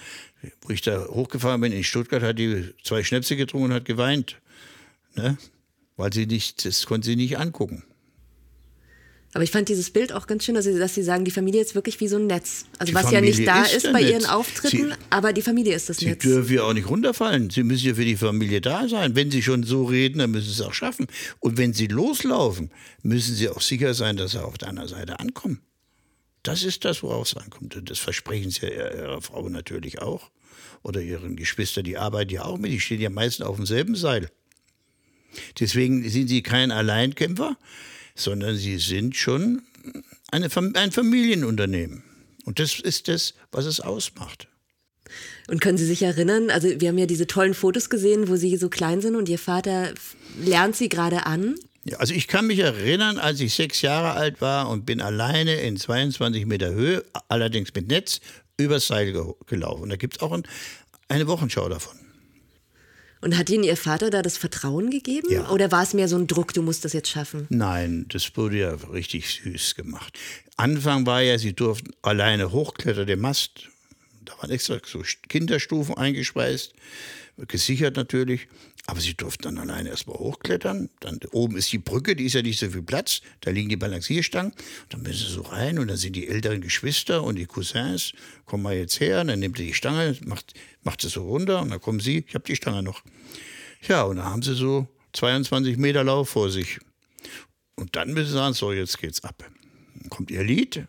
Wo 0.62 0.70
ich 0.70 0.80
da 0.80 1.06
hochgefahren 1.08 1.60
bin 1.60 1.72
in 1.72 1.84
Stuttgart, 1.84 2.22
hat 2.22 2.38
die 2.38 2.72
zwei 2.82 3.04
Schnäpse 3.04 3.36
getrunken 3.36 3.66
und 3.66 3.74
hat 3.74 3.84
geweint. 3.84 4.40
Ne? 5.14 5.36
Weil 5.96 6.12
sie 6.12 6.26
nicht, 6.26 6.64
das 6.64 6.86
konnte 6.86 7.06
sie 7.06 7.16
nicht 7.16 7.38
angucken. 7.38 7.84
Aber 9.34 9.44
ich 9.44 9.50
fand 9.50 9.68
dieses 9.68 9.90
Bild 9.90 10.14
auch 10.14 10.26
ganz 10.26 10.44
schön, 10.44 10.54
dass 10.54 10.64
sie, 10.64 10.78
dass 10.78 10.94
sie 10.94 11.02
sagen, 11.02 11.26
die 11.26 11.30
Familie 11.30 11.60
ist 11.60 11.74
wirklich 11.74 12.00
wie 12.00 12.08
so 12.08 12.16
ein 12.16 12.26
Netz. 12.26 12.64
Also 12.78 12.92
die 12.92 12.94
was 12.94 13.02
Familie 13.02 13.30
ja 13.32 13.36
nicht 13.36 13.46
da 13.46 13.62
ist, 13.64 13.84
ist 13.84 13.92
bei 13.92 14.00
Netz. 14.00 14.10
ihren 14.12 14.24
Auftritten, 14.24 14.88
sie, 14.88 14.94
aber 15.10 15.34
die 15.34 15.42
Familie 15.42 15.74
ist 15.74 15.90
das 15.90 15.98
sie 15.98 16.06
Netz. 16.06 16.22
Sie 16.22 16.30
dürfen 16.30 16.54
ja 16.54 16.62
auch 16.62 16.72
nicht 16.72 16.88
runterfallen. 16.88 17.50
Sie 17.50 17.62
müssen 17.62 17.86
ja 17.86 17.94
für 17.94 18.06
die 18.06 18.16
Familie 18.16 18.62
da 18.62 18.88
sein. 18.88 19.14
Wenn 19.14 19.30
sie 19.30 19.42
schon 19.42 19.62
so 19.62 19.84
reden, 19.84 20.20
dann 20.20 20.30
müssen 20.30 20.46
sie 20.46 20.62
es 20.62 20.62
auch 20.62 20.72
schaffen. 20.72 21.06
Und 21.40 21.58
wenn 21.58 21.74
sie 21.74 21.86
loslaufen, 21.86 22.70
müssen 23.02 23.34
sie 23.34 23.50
auch 23.50 23.60
sicher 23.60 23.92
sein, 23.92 24.16
dass 24.16 24.30
sie 24.30 24.42
auf 24.42 24.56
der 24.56 24.68
anderen 24.68 24.88
Seite 24.88 25.20
ankommen. 25.20 25.60
Das 26.46 26.62
ist 26.62 26.84
das, 26.84 27.02
worauf 27.02 27.26
es 27.26 27.37
ankommt. 27.37 27.76
Und 27.76 27.90
das 27.90 27.98
versprechen 27.98 28.50
sie 28.50 28.66
ihrer 28.66 29.20
Frau 29.20 29.48
natürlich 29.48 30.00
auch. 30.00 30.31
Oder 30.82 31.00
ihren 31.00 31.37
Geschwistern, 31.37 31.84
die 31.84 31.96
arbeiten 31.96 32.32
ja 32.32 32.44
auch 32.44 32.58
mit. 32.58 32.70
Die 32.70 32.81
stehen 32.81 33.00
ja 33.00 33.10
meistens 33.10 33.44
auf 33.44 33.56
demselben 33.56 33.96
Seil. 33.96 34.31
Deswegen 35.58 36.08
sind 36.08 36.28
sie 36.28 36.43
kein 36.43 36.70
Alleinkämpfer, 36.70 37.56
sondern 38.14 38.56
sie 38.56 38.78
sind 38.78 39.16
schon 39.16 39.62
eine, 40.31 40.48
ein 40.75 40.93
Familienunternehmen. 40.93 42.04
Und 42.44 42.60
das 42.60 42.78
ist 42.78 43.08
das, 43.08 43.34
was 43.50 43.66
es 43.66 43.81
ausmacht. 43.81 44.49
Und 45.49 45.60
können 45.60 45.78
Sie 45.78 45.87
sich 45.87 46.02
erinnern, 46.02 46.50
also 46.50 46.69
wir 46.81 46.88
haben 46.88 46.99
ja 46.99 47.06
diese 47.06 47.26
tollen 47.26 47.54
Fotos 47.54 47.90
gesehen, 47.90 48.28
wo 48.28 48.37
Sie 48.37 48.56
so 48.56 48.69
klein 48.69 49.00
sind 49.00 49.14
und 49.14 49.28
Ihr 49.28 49.38
Vater 49.38 49.94
lernt 50.40 50.76
Sie 50.76 50.88
gerade 50.88 51.26
an. 51.26 51.56
Ja, 51.88 51.99
also 51.99 52.15
ich 52.15 52.27
kann 52.27 52.49
mich 52.49 52.59
erinnern, 52.59 53.19
als 53.19 53.41
ich 53.41 53.55
sechs 53.55 53.81
Jahre 53.81 54.12
alt 54.12 54.41
war 54.41 54.69
und 54.69 54.87
bin 54.87 55.00
alleine 55.00 55.55
in 55.55 55.77
22 55.77 56.44
Meter 56.44 56.73
Höhe, 56.73 57.05
allerdings 57.29 57.73
mit 57.75 57.87
Netz, 57.87 58.21
übers 58.57 58.88
Seil 58.88 59.12
gelaufen. 59.47 59.83
Und 59.83 59.90
da 59.90 59.97
gibt 59.97 60.16
es 60.16 60.23
auch 60.23 60.33
ein, 60.33 60.43
eine 61.09 61.28
Wochenschau 61.28 61.69
davon. 61.69 61.97
Und 63.21 63.38
hat 63.38 63.50
Ihnen 63.50 63.64
Ihr 63.64 63.76
Vater 63.76 64.11
da 64.11 64.23
das 64.23 64.37
Vertrauen 64.37 64.90
gegeben? 64.90 65.28
Ja. 65.31 65.50
Oder 65.50 65.71
war 65.71 65.83
es 65.83 65.95
mehr 65.95 66.09
so 66.09 66.16
ein 66.16 66.26
Druck, 66.26 66.52
du 66.55 66.62
musst 66.62 66.85
das 66.85 66.93
jetzt 66.93 67.09
schaffen? 67.09 67.47
Nein, 67.50 68.07
das 68.09 68.37
wurde 68.37 68.59
ja 68.59 68.75
richtig 68.93 69.28
süß 69.43 69.75
gemacht. 69.76 70.19
Anfang 70.57 71.07
war 71.07 71.23
ja, 71.23 71.38
sie 71.38 71.55
durften 71.55 71.93
alleine 72.02 72.52
hochklettern, 72.52 73.07
den 73.07 73.21
Mast. 73.21 73.69
Da 74.26 74.37
waren 74.38 74.50
extra 74.50 74.78
so 74.85 75.02
Kinderstufen 75.28 75.97
eingespeist, 75.97 76.75
gesichert 77.49 77.97
natürlich. 77.97 78.49
Aber 78.88 79.00
sie 79.00 79.14
durften 79.14 79.42
dann 79.42 79.59
alleine 79.59 79.88
erstmal 79.88 80.16
hochklettern. 80.16 80.90
Dann 81.00 81.18
oben 81.33 81.56
ist 81.56 81.73
die 81.73 81.78
Brücke, 81.78 82.14
die 82.14 82.26
ist 82.26 82.35
ja 82.35 82.42
nicht 82.42 82.61
so 82.61 82.71
viel 82.71 82.83
Platz. 82.83 83.21
Da 83.40 83.50
liegen 83.50 83.68
die 83.68 83.76
Balancierstangen. 83.76 84.52
Dann 84.90 85.02
müssen 85.02 85.26
sie 85.26 85.33
so 85.33 85.42
rein 85.42 85.80
und 85.80 85.88
dann 85.88 85.97
sind 85.97 86.14
die 86.14 86.28
älteren 86.28 86.61
Geschwister 86.61 87.25
und 87.25 87.35
die 87.35 87.47
Cousins, 87.47 88.12
kommen 88.45 88.62
mal 88.62 88.76
jetzt 88.76 89.00
her. 89.00 89.23
Und 89.23 89.28
dann 89.28 89.40
nimmt 89.40 89.59
er 89.59 89.64
die 89.64 89.75
Stange, 89.75 90.16
macht, 90.25 90.54
macht 90.85 91.00
sie 91.00 91.09
so 91.09 91.25
runter 91.25 91.62
und 91.62 91.71
dann 91.71 91.80
kommen 91.80 91.99
sie, 91.99 92.25
ich 92.28 92.35
habe 92.35 92.45
die 92.45 92.54
Stange 92.54 92.85
noch. 92.85 93.02
Ja, 93.88 94.04
und 94.04 94.16
dann 94.16 94.26
haben 94.26 94.42
sie 94.42 94.54
so 94.54 94.87
22 95.14 95.78
Meter 95.78 96.04
Lauf 96.04 96.28
vor 96.28 96.50
sich. 96.50 96.78
Und 97.75 97.97
dann 97.97 98.12
müssen 98.12 98.28
sie 98.28 98.35
sagen, 98.35 98.54
so, 98.54 98.73
jetzt 98.73 98.99
geht's 98.99 99.25
ab. 99.25 99.45
Dann 99.95 100.11
kommt 100.11 100.30
ihr 100.30 100.45
Lied. 100.45 100.87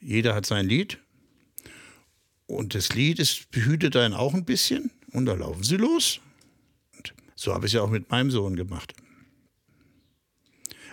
Jeder 0.00 0.34
hat 0.34 0.46
sein 0.46 0.66
Lied. 0.66 0.98
Und 2.46 2.74
das 2.74 2.94
Lied 2.94 3.18
ist, 3.18 3.50
behütet 3.50 3.96
einen 3.96 4.14
auch 4.14 4.34
ein 4.34 4.44
bisschen. 4.44 4.90
Und 5.12 5.26
da 5.26 5.34
laufen 5.34 5.62
sie 5.62 5.76
los. 5.76 6.20
So 7.36 7.52
habe 7.52 7.66
ich 7.66 7.70
es 7.70 7.74
ja 7.74 7.82
auch 7.82 7.90
mit 7.90 8.10
meinem 8.10 8.30
Sohn 8.30 8.56
gemacht. 8.56 8.94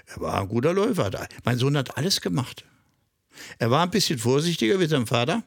Er 0.07 0.21
war 0.21 0.41
ein 0.41 0.47
guter 0.47 0.73
Läufer. 0.73 1.27
Mein 1.43 1.57
Sohn 1.57 1.77
hat 1.77 1.97
alles 1.97 2.21
gemacht. 2.21 2.65
Er 3.59 3.71
war 3.71 3.83
ein 3.83 3.91
bisschen 3.91 4.19
vorsichtiger 4.19 4.79
wie 4.79 4.87
sein 4.87 5.05
Vater. 5.05 5.43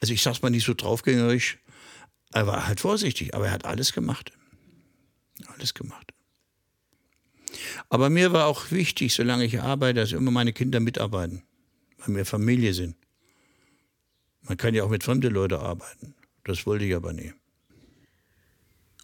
Also 0.00 0.12
ich 0.12 0.22
sag's 0.22 0.42
mal 0.42 0.50
nicht 0.50 0.64
so 0.64 0.74
draufgängerisch. 0.74 1.58
Er 2.32 2.46
war 2.46 2.66
halt 2.66 2.80
vorsichtig, 2.80 3.34
aber 3.34 3.46
er 3.46 3.52
hat 3.52 3.64
alles 3.64 3.92
gemacht. 3.92 4.32
Alles 5.46 5.74
gemacht. 5.74 6.12
Aber 7.88 8.08
mir 8.08 8.32
war 8.32 8.46
auch 8.46 8.70
wichtig, 8.70 9.14
solange 9.14 9.44
ich 9.44 9.60
arbeite, 9.60 10.00
dass 10.00 10.12
immer 10.12 10.30
meine 10.30 10.52
Kinder 10.52 10.80
mitarbeiten, 10.80 11.42
weil 11.98 12.16
wir 12.16 12.26
Familie 12.26 12.74
sind. 12.74 12.96
Man 14.42 14.56
kann 14.56 14.74
ja 14.74 14.84
auch 14.84 14.90
mit 14.90 15.04
fremden 15.04 15.32
Leuten 15.32 15.54
arbeiten. 15.54 16.14
Das 16.44 16.66
wollte 16.66 16.84
ich 16.84 16.94
aber 16.94 17.12
nie. 17.12 17.32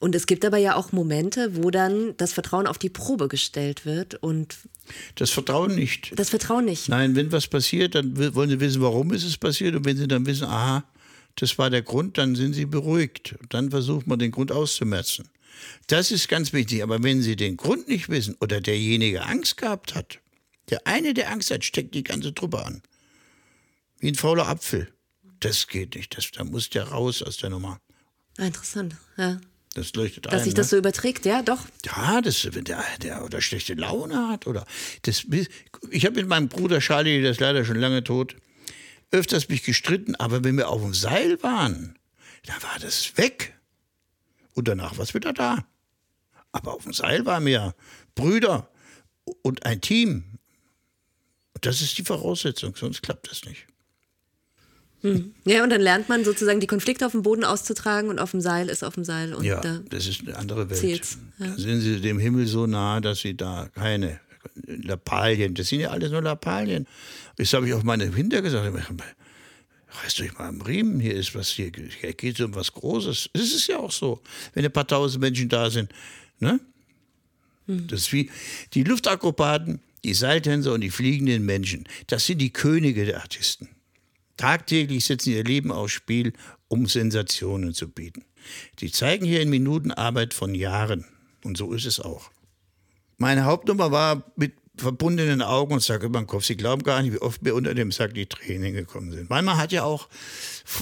Und 0.00 0.14
es 0.14 0.26
gibt 0.26 0.45
aber 0.45 0.59
ja 0.59 0.76
auch 0.76 0.92
Momente, 0.92 1.57
wo 1.57 1.71
dann 1.71 2.16
das 2.16 2.33
Vertrauen 2.33 2.66
auf 2.68 2.78
die 2.78 2.88
Probe 2.88 3.26
gestellt 3.26 3.85
wird 3.85 4.14
und 4.14 4.57
Das 5.16 5.30
Vertrauen 5.30 5.75
nicht. 5.75 6.12
das 6.16 6.30
Vertrauen 6.30 6.66
nicht. 6.66 6.88
Nein, 6.88 7.16
wenn 7.16 7.33
was 7.33 7.49
passiert, 7.49 7.97
dann 7.97 8.16
wollen 8.35 8.49
sie 8.50 8.61
wissen, 8.61 8.80
warum 8.80 9.12
ist 9.12 9.25
es 9.25 9.37
passiert. 9.37 9.75
Und 9.75 9.85
wenn 9.85 9.97
sie 9.97 10.07
dann 10.07 10.25
wissen, 10.26 10.45
aha, 10.45 10.85
das 11.35 11.59
war 11.59 11.68
der 11.71 11.83
Grund, 11.83 12.16
dann 12.16 12.37
sind 12.37 12.52
sie 12.52 12.66
beruhigt. 12.66 13.37
Dann 13.49 13.71
versucht 13.71 14.07
man, 14.07 14.21
den 14.21 14.30
Grund 14.30 14.52
auszumerzen. 14.52 15.28
Das 15.88 16.12
ist 16.12 16.28
ganz 16.28 16.52
wichtig. 16.52 16.85
Aber 16.85 17.02
wenn 17.02 17.21
sie 17.21 17.35
den 17.35 17.57
Grund 17.57 17.88
nicht 17.88 18.09
wissen 18.09 18.37
oder 18.40 18.61
derjenige 18.61 19.25
Angst 19.25 19.57
gehabt 19.57 19.97
hat, 19.97 20.21
der 20.71 20.87
eine, 20.87 21.12
der 21.12 21.33
Angst 21.33 21.50
hat, 21.50 21.64
steckt 21.64 21.95
die 21.95 22.04
ganze 22.04 22.33
Truppe 22.33 22.64
an. 22.64 22.83
Wie 23.99 24.09
ein 24.09 24.14
fauler 24.14 24.47
Apfel. 24.47 24.88
Das 25.40 25.66
geht 25.66 25.95
nicht. 25.95 26.16
Das, 26.16 26.30
da 26.30 26.45
muss 26.45 26.71
der 26.71 26.88
raus 26.88 27.23
aus 27.23 27.37
der 27.37 27.50
Nummer. 27.50 27.80
Ah, 28.38 28.47
interessant, 28.47 28.97
ja. 29.16 29.40
Das 29.75 29.95
leuchtet 29.95 30.26
Dass 30.26 30.35
ein. 30.35 30.45
sich 30.45 30.54
ne? 30.54 30.57
das 30.57 30.71
so 30.71 30.76
überträgt, 30.76 31.25
ja, 31.25 31.42
doch. 31.42 31.61
Ja, 31.85 32.21
das, 32.21 32.52
wenn 32.54 32.64
der, 32.64 32.83
der 33.02 33.25
oder 33.25 33.40
schlechte 33.40 33.75
Laune 33.75 34.28
hat 34.28 34.47
oder 34.47 34.66
das. 35.02 35.25
Ich 35.90 36.04
habe 36.04 36.16
mit 36.16 36.26
meinem 36.26 36.49
Bruder 36.49 36.80
Charlie, 36.80 37.21
der 37.21 37.30
ist 37.30 37.40
leider 37.40 37.64
schon 37.64 37.76
lange 37.76 38.02
tot, 38.02 38.37
öfters 39.11 39.49
mich 39.49 39.62
gestritten, 39.62 40.14
aber 40.16 40.42
wenn 40.42 40.57
wir 40.57 40.68
auf 40.68 40.83
dem 40.83 40.95
Seil 40.95 41.42
waren, 41.42 41.99
da 42.47 42.54
war 42.62 42.78
das 42.80 43.16
weg. 43.16 43.54
Und 44.54 44.68
danach 44.68 44.97
war 44.97 45.04
es 45.04 45.14
wieder 45.14 45.33
da. 45.33 45.66
Aber 46.50 46.75
auf 46.75 46.83
dem 46.83 46.92
Seil 46.92 47.26
waren 47.26 47.45
wir 47.47 47.75
Brüder 48.14 48.71
und 49.42 49.64
ein 49.66 49.80
Team. 49.80 50.38
Und 51.54 51.66
das 51.66 51.80
ist 51.80 51.97
die 51.99 52.04
Voraussetzung, 52.04 52.75
sonst 52.75 53.02
klappt 53.02 53.30
das 53.30 53.45
nicht. 53.45 53.66
Ja, 55.45 55.62
und 55.62 55.71
dann 55.71 55.81
lernt 55.81 56.09
man 56.09 56.25
sozusagen 56.25 56.59
die 56.61 56.67
Konflikte 56.67 57.07
auf 57.07 57.12
dem 57.12 57.23
Boden 57.23 57.45
auszutragen 57.45 58.11
und 58.11 58.19
auf 58.19 58.33
dem 58.33 58.40
Seil 58.40 58.69
ist 58.69 58.83
auf 58.83 58.95
dem 58.95 59.05
Seil. 59.05 59.33
Und 59.33 59.45
Ja, 59.45 59.61
da, 59.61 59.81
das 59.90 60.07
ist 60.09 60.23
eine 60.23 60.37
andere 60.37 60.69
Welt. 60.71 60.81
zählt's, 60.81 61.19
ja. 61.38 61.47
Da 61.47 61.57
sind 61.57 61.81
sie 61.81 62.00
dem 62.00 62.19
Himmel 62.19 62.47
so 62.47 62.67
nah, 62.67 63.00
dass 63.00 63.21
sie 63.21 63.37
da 63.37 63.69
keine 63.75 64.19
Lappalien, 64.67 65.55
das 65.55 65.69
sind 65.69 65.81
ja 65.81 65.90
alles 65.90 66.11
nur 66.11 66.23
Lappalien. 66.23 66.87
Das 67.37 67.52
habe 67.52 67.69
ich 67.69 67.75
auch 67.75 67.83
meine 67.85 68.11
Kinder 68.11 68.43
gesagt. 68.43 68.73
Reißt 70.02 70.21
euch 70.21 70.37
mal 70.37 70.49
am 70.49 70.61
Riemen, 70.61 71.00
hier 71.00 71.14
ist 71.14 71.35
was, 71.35 71.49
hier 71.49 71.71
hier 72.00 72.12
geht 72.12 72.38
es 72.38 72.45
um 72.45 72.55
was 72.55 72.73
Großes. 72.73 73.31
Es 73.33 73.55
ist 73.55 73.67
ja 73.69 73.78
auch 73.78 73.93
so, 73.93 74.21
wenn 74.52 74.64
ein 74.64 74.73
paar 74.73 74.87
tausend 74.87 75.23
Menschen 75.23 75.49
da 75.49 75.71
sind. 75.71 75.93
Ne? 76.40 76.61
Das 77.67 78.00
ist 78.00 78.12
wie 78.12 78.31
die 78.75 78.83
Luftakrobaten, 78.83 79.81
die 80.05 80.14
Seiltänzer 80.14 80.73
und 80.73 80.81
die 80.81 80.90
fliegenden 80.90 81.45
Menschen. 81.45 81.85
Das 82.07 82.26
sind 82.26 82.38
die 82.38 82.52
Könige 82.52 83.05
der 83.05 83.21
Artisten. 83.21 83.69
Tagtäglich 84.38 85.04
setzen 85.04 85.33
ihr 85.33 85.45
Leben 85.45 85.71
aufs 85.71 85.92
Spiel, 85.92 86.33
um 86.68 86.87
Sensationen 86.87 87.75
zu 87.75 87.88
bieten. 87.88 88.25
Die 88.78 88.90
zeigen 88.90 89.26
hier 89.26 89.42
in 89.42 89.50
Minuten 89.50 89.90
Arbeit 89.90 90.33
von 90.33 90.54
Jahren. 90.54 91.04
Und 91.45 91.59
so 91.59 91.73
ist 91.75 91.85
es 91.85 92.00
auch. 92.00 92.30
Meine 93.18 93.45
Hauptnummer 93.45 93.90
war 93.90 94.33
mit 94.37 94.54
verbundenen 94.76 95.42
Augen 95.42 95.75
und 95.75 95.83
Sack 95.83 96.04
über 96.04 96.21
den 96.21 96.26
Kopf. 96.26 96.45
Sie 96.45 96.57
glauben 96.57 96.85
gar 96.85 97.02
nicht, 97.02 97.12
wie 97.12 97.18
oft 97.21 97.42
mir 97.42 97.54
unter 97.54 97.75
dem 97.75 97.90
Sack 97.90 98.14
die 98.14 98.26
Tränen 98.26 98.75
gekommen 98.75 99.11
sind. 99.11 99.28
Weil 99.28 99.42
man 99.42 99.59
hat 99.59 99.73
ja 99.73 99.83
auch, 99.83 100.09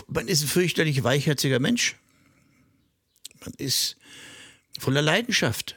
man 0.07 0.29
ist 0.29 0.43
ein 0.43 0.49
fürchterlich 0.49 1.03
weichherziger 1.03 1.59
Mensch. 1.59 1.97
Man 3.41 3.55
ist 3.57 3.97
voller 4.79 5.03
Leidenschaft. 5.03 5.77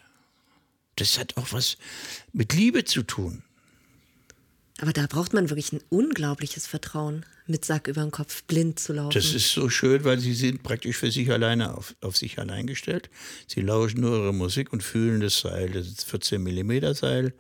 Das 0.98 1.18
hat 1.18 1.38
auch 1.38 1.54
was 1.54 1.78
mit 2.34 2.54
Liebe 2.54 2.84
zu 2.84 3.04
tun. 3.04 3.44
aber 4.82 4.92
da 4.92 5.08
braucht 5.08 5.34
man 5.34 5.50
wirklich 5.50 5.72
ein 5.72 5.82
unglaubliches 5.90 6.68
Vertrauen, 6.68 7.26
mit 7.50 7.66
Sack 7.66 7.88
über 7.88 8.02
den 8.02 8.12
Kopf 8.12 8.44
blind 8.44 8.80
zu 8.80 8.94
laufen. 8.94 9.14
Das 9.14 9.34
ist 9.34 9.52
so 9.52 9.70
schön, 9.70 10.04
weil 10.04 10.20
sie 10.20 10.34
sind 10.34 10.64
praktisch 10.64 10.98
für 10.98 11.12
sich 11.12 11.32
alleine 11.32 11.76
auf, 11.76 11.96
auf 12.02 12.16
sich 12.16 12.40
allein 12.40 12.68
gestellt. 12.68 13.10
Sie 13.48 13.62
lauschen 13.62 14.02
nur 14.02 14.18
ihre 14.18 14.34
Musik 14.34 14.72
und 14.72 14.84
fühlen 14.84 15.20
das 15.20 15.40
Seil. 15.40 15.72
Das 15.72 15.88
ist 15.88 16.06
14 16.06 16.42
mm 16.42 16.94
Seil. 16.94 17.34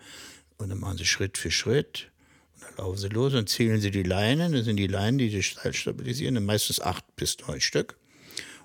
Und 0.57 0.69
dann 0.69 0.79
machen 0.79 0.97
sie 0.97 1.05
Schritt 1.05 1.37
für 1.37 1.51
Schritt. 1.51 2.11
Und 2.55 2.63
dann 2.63 2.77
laufen 2.77 2.97
sie 2.97 3.09
los 3.09 3.33
und 3.33 3.47
zählen 3.47 3.79
sie 3.79 3.91
die 3.91 4.03
Leinen. 4.03 4.51
Das 4.51 4.65
sind 4.65 4.77
die 4.77 4.87
Leinen, 4.87 5.19
die 5.19 5.29
das 5.29 5.53
Seil 5.61 5.73
stabilisieren. 5.73 6.35
Dann 6.35 6.45
meistens 6.45 6.81
acht 6.81 7.05
bis 7.15 7.37
neun 7.47 7.61
Stück. 7.61 7.95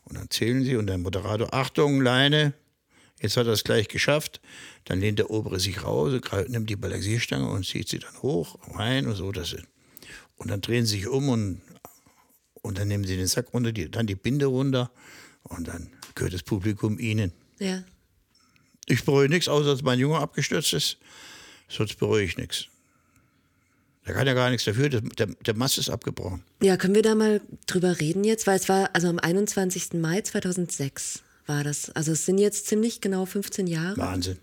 Und 0.04 0.16
dann 0.16 0.30
zählen 0.30 0.64
sie 0.64 0.76
und 0.76 0.86
der 0.86 0.98
Moderator, 0.98 1.52
Achtung, 1.54 2.00
Leine, 2.00 2.52
jetzt 3.20 3.36
hat 3.36 3.46
er 3.46 3.52
es 3.52 3.64
gleich 3.64 3.88
geschafft. 3.88 4.40
Dann 4.84 5.00
lehnt 5.00 5.18
der 5.18 5.30
Obere 5.30 5.60
sich 5.60 5.82
raus, 5.82 6.12
und 6.12 6.50
nimmt 6.50 6.68
die 6.68 6.76
Balancierstange 6.76 7.48
und 7.48 7.64
zieht 7.64 7.88
sie 7.88 7.98
dann 7.98 8.22
hoch, 8.22 8.58
rein 8.74 9.06
und 9.06 9.14
so. 9.14 9.32
Das 9.32 9.50
sind. 9.50 9.66
Und 10.36 10.50
dann 10.50 10.60
drehen 10.60 10.84
sie 10.86 10.96
sich 10.96 11.06
um 11.08 11.28
und 11.28 11.60
und 12.64 12.78
dann 12.78 12.88
nehmen 12.88 13.04
sie 13.04 13.16
den 13.16 13.26
Sack 13.26 13.52
runter, 13.52 13.72
die, 13.72 13.90
dann 13.90 14.06
die 14.06 14.14
Binde 14.14 14.46
runter 14.46 14.90
und 15.42 15.68
dann 15.68 15.90
gehört 16.14 16.32
das 16.32 16.42
Publikum 16.42 16.98
ihnen. 16.98 17.32
ja. 17.58 17.84
Ich 18.86 19.02
bereue 19.04 19.30
nichts, 19.30 19.48
außer 19.48 19.64
dass 19.64 19.82
mein 19.82 19.98
Junge 19.98 20.18
abgestürzt 20.18 20.74
ist. 20.74 20.98
Sonst 21.70 21.98
bereue 21.98 22.22
ich 22.22 22.36
nichts. 22.36 22.66
Der 24.06 24.12
kann 24.14 24.26
ja 24.26 24.34
gar 24.34 24.50
nichts 24.50 24.66
dafür, 24.66 24.90
der, 24.90 25.00
der, 25.00 25.26
der 25.26 25.54
Mast 25.54 25.78
ist 25.78 25.88
abgebrochen. 25.88 26.42
ja, 26.62 26.76
können 26.76 26.94
wir 26.94 27.00
da 27.00 27.14
mal 27.14 27.40
drüber 27.66 27.98
reden 28.00 28.24
jetzt? 28.24 28.46
Weil 28.46 28.56
es 28.56 28.68
war, 28.68 28.90
also 28.94 29.08
am 29.08 29.18
21. 29.18 29.94
Mai 29.94 30.20
2006 30.20 31.22
war 31.46 31.64
das. 31.64 31.88
Also 31.90 32.12
es 32.12 32.26
sind 32.26 32.36
jetzt 32.36 32.66
ziemlich 32.66 33.00
genau 33.00 33.24
15 33.24 33.66
Jahre. 33.66 33.96
Wahnsinn. 33.96 34.38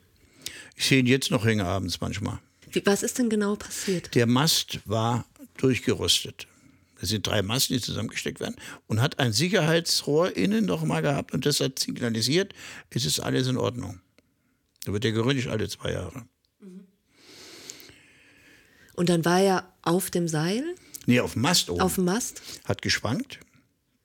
Ich 0.75 0.87
sehe 0.87 0.99
ihn 0.99 1.05
jetzt 1.05 1.29
noch 1.29 1.45
hängen 1.45 1.61
abends 1.63 2.01
manchmal. 2.01 2.39
Wie, 2.71 2.83
was 2.85 3.03
ist 3.03 3.19
denn 3.19 3.29
genau 3.29 3.55
passiert? 3.55 4.15
Der 4.15 4.25
Mast 4.25 4.79
war 4.85 5.25
durchgerostet. 5.61 6.47
Das 6.99 7.09
sind 7.09 7.25
drei 7.25 7.41
Masten, 7.41 7.75
die 7.75 7.81
zusammengesteckt 7.81 8.39
werden 8.39 8.55
und 8.87 9.01
hat 9.01 9.19
ein 9.19 9.33
Sicherheitsrohr 9.33 10.35
innen 10.37 10.65
noch 10.65 10.83
mal 10.83 11.01
gehabt 11.01 11.33
und 11.33 11.45
das 11.45 11.59
hat 11.59 11.79
signalisiert, 11.79 12.53
es 12.91 13.05
ist 13.05 13.19
alles 13.19 13.47
in 13.47 13.57
Ordnung. 13.57 13.99
Da 14.85 14.93
wird 14.93 15.03
der 15.03 15.11
geröntgt 15.11 15.47
alle 15.47 15.67
zwei 15.67 15.91
Jahre. 15.93 16.25
Und 18.93 19.09
dann 19.09 19.25
war 19.25 19.39
er 19.41 19.73
auf 19.81 20.11
dem 20.11 20.27
Seil, 20.27 20.63
Nee, 21.07 21.19
auf 21.21 21.33
dem 21.33 21.41
Mast 21.41 21.69
oben. 21.69 21.81
auf 21.81 21.95
dem 21.95 22.05
Mast. 22.05 22.41
hat 22.65 22.81
geschwankt 22.83 23.39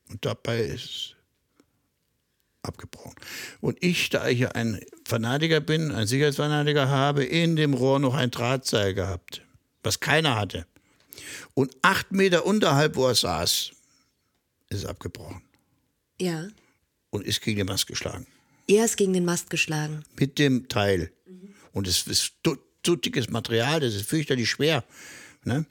und 0.09 0.25
dabei 0.25 0.61
ist 0.61 0.85
es 0.85 1.13
abgebrochen. 2.63 3.15
Und 3.61 3.77
ich, 3.83 4.09
da 4.09 4.27
ich 4.29 4.39
ja 4.41 4.49
ein 4.53 4.81
Fanatiker 5.07 5.61
bin, 5.61 5.93
ein 5.93 6.07
Sicherheitsfanatiker, 6.07 6.89
habe 6.89 7.25
in 7.25 7.57
dem 7.57 7.75
Rohr 7.75 7.99
noch 8.01 8.15
ein 8.15 8.31
Drahtseil 8.31 8.95
gehabt, 8.95 9.43
was 9.83 10.01
keiner 10.01 10.37
hatte. 10.37 10.67
Und 11.55 11.77
acht 11.83 12.13
Meter 12.13 12.47
unterhalb, 12.47 12.97
wo 12.97 13.07
er 13.07 13.15
saß, 13.15 13.73
ist 14.69 14.79
es 14.79 14.85
abgebrochen 14.85 15.43
Ja. 16.21 16.49
und 17.11 17.25
ist 17.27 17.41
gegen 17.43 17.59
den 17.59 17.67
Mast 17.67 17.87
geschlagen. 17.87 18.27
Er 18.69 18.85
ist 18.85 18.97
gegen 18.97 19.13
den 19.13 19.25
Mast 19.25 19.51
geschlagen. 19.51 20.03
Mit 20.19 20.39
dem 20.39 20.69
Teil. 20.69 21.13
Und 21.73 21.87
es 21.87 22.07
ist 22.07 22.33
so, 22.45 22.57
so 22.85 22.97
dickes 22.97 23.29
Material, 23.31 23.81
das 23.81 23.95
ist 23.95 24.09
fürchterlich 24.09 24.49
schwer. 24.51 24.83
Ne? 25.45 25.67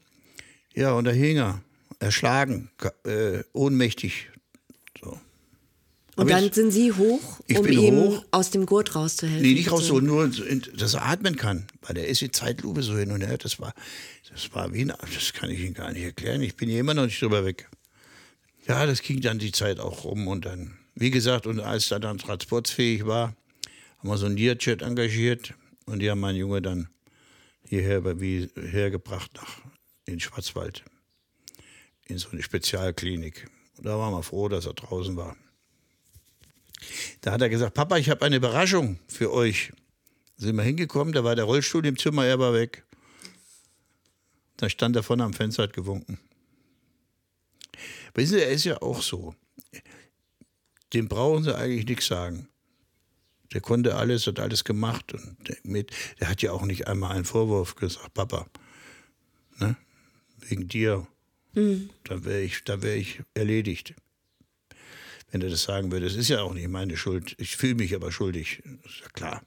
Ja, 0.74 0.94
und 0.94 1.06
da 1.06 1.12
hing 1.12 1.38
er, 1.38 1.62
erschlagen, 2.00 2.70
äh, 3.04 3.44
ohnmächtig. 3.54 4.30
So. 5.02 5.20
Und 6.16 6.30
dann 6.30 6.52
sind 6.54 6.72
Sie 6.72 6.94
hoch, 6.94 7.40
um 7.54 7.68
ihm 7.68 7.96
hoch. 7.98 8.26
aus 8.32 8.50
dem 8.52 8.66
Gurt 8.66 8.96
rauszuhelfen. 8.96 9.42
Nee, 9.42 9.54
nicht 9.54 9.70
raus, 9.72 9.86
so, 9.86 10.00
nur, 10.00 10.30
dass 10.30 10.94
er 10.94 11.06
atmen 11.06 11.36
kann. 11.36 11.68
Weil 11.82 11.96
der 11.96 12.08
ist 12.08 12.22
in 12.22 12.32
Zeitlupe 12.32 12.84
so 12.84 12.98
hin 12.98 13.12
und 13.12 13.22
her. 13.22 13.38
Das 13.38 13.60
war, 13.60 13.74
das 14.32 14.54
war 14.54 14.74
wie 14.74 14.82
ein, 14.86 14.94
das 15.14 15.34
kann 15.34 15.50
ich 15.50 15.60
Ihnen 15.60 15.74
gar 15.74 15.92
nicht 15.92 16.04
erklären. 16.04 16.42
Ich 16.42 16.56
bin 16.56 16.70
hier 16.70 16.80
immer 16.80 16.94
noch 16.94 17.06
nicht 17.06 17.22
drüber 17.22 17.44
weg. 17.44 17.70
Ja, 18.68 18.86
das 18.86 19.02
ging 19.02 19.20
dann 19.22 19.40
die 19.40 19.52
Zeit 19.52 19.80
auch 19.80 20.06
rum 20.06 20.28
und 20.28 20.46
dann, 20.46 20.78
wie 20.96 21.12
gesagt, 21.12 21.48
und 21.48 21.60
als 21.60 21.92
er 21.92 22.00
dann 22.00 22.18
transportfähig 22.18 23.06
war, 23.06 23.36
haben 24.00 24.10
wir 24.10 24.18
so 24.18 24.26
einen 24.26 24.38
Learjet 24.38 24.82
engagiert 24.82 25.54
und 25.86 26.00
die 26.00 26.10
haben 26.10 26.20
meinen 26.22 26.38
Junge 26.38 26.62
dann 26.62 26.88
hierher, 27.68 28.02
bei- 28.02 28.20
wie, 28.22 28.50
hergebracht 28.56 29.32
nach, 29.36 29.58
in 30.06 30.20
Schwarzwald. 30.20 30.84
In 32.08 32.18
so 32.18 32.30
eine 32.30 32.42
Spezialklinik. 32.42 33.48
Und 33.78 33.86
da 33.86 33.98
waren 34.00 34.14
wir 34.14 34.24
froh, 34.24 34.48
dass 34.48 34.66
er 34.66 34.74
draußen 34.74 35.16
war. 35.18 35.36
Da 37.22 37.32
hat 37.32 37.42
er 37.42 37.50
gesagt, 37.50 37.74
Papa, 37.74 37.98
ich 37.98 38.10
habe 38.10 38.26
eine 38.26 38.38
Überraschung 38.38 39.00
für 39.08 39.32
euch. 39.32 39.72
Da 40.38 40.46
sind 40.46 40.56
wir 40.56 40.64
hingekommen, 40.64 41.14
da 41.14 41.24
war 41.24 41.36
der 41.36 41.46
Rollstuhl 41.46 41.86
im 41.86 41.98
Zimmer, 41.98 42.26
er 42.26 42.40
war 42.40 42.54
weg. 42.54 42.86
Da 44.58 44.70
stand 44.70 44.96
er 44.96 45.04
vorne 45.04 45.24
am 45.24 45.34
Fenster, 45.34 45.64
hat 45.64 45.74
gewunken. 45.74 46.20
Wissen 48.14 48.38
Sie, 48.38 48.44
er 48.44 48.52
ist 48.52 48.64
ja 48.64 48.82
auch 48.82 49.02
so. 49.02 49.36
Dem 50.94 51.08
brauchen 51.08 51.44
Sie 51.44 51.56
eigentlich 51.56 51.86
nichts 51.86 52.08
sagen. 52.08 52.48
Der 53.54 53.62
konnte 53.62 53.96
alles, 53.96 54.28
hat 54.28 54.40
alles 54.40 54.64
gemacht. 54.64 55.14
Und 55.14 55.36
der, 55.48 55.58
mit, 55.64 55.92
der 56.20 56.30
hat 56.30 56.42
ja 56.42 56.52
auch 56.52 56.64
nicht 56.64 56.88
einmal 56.88 57.12
einen 57.12 57.26
Vorwurf 57.26 57.76
gesagt, 57.76 58.14
Papa, 58.14 58.48
ne? 59.60 59.76
wegen 60.40 60.68
dir. 60.68 61.08
Da 62.04 62.26
wäre 62.26 62.42
ich, 62.42 62.64
wär 62.68 62.96
ich 62.96 63.22
erledigt 63.34 63.96
wenn 65.36 65.42
er 65.42 65.50
das 65.50 65.64
sagen 65.64 65.92
würde. 65.92 66.06
Das 66.06 66.16
ist 66.16 66.30
ja 66.30 66.42
auch 66.44 66.54
nicht 66.54 66.70
meine 66.70 66.96
Schuld. 66.96 67.36
Ich 67.40 67.58
fühle 67.58 67.76
mich 67.76 67.94
aber 67.94 68.10
schuldig. 68.10 68.64
Das 68.64 68.94
ist 68.94 69.02
ja 69.02 69.10
klar. 69.10 69.42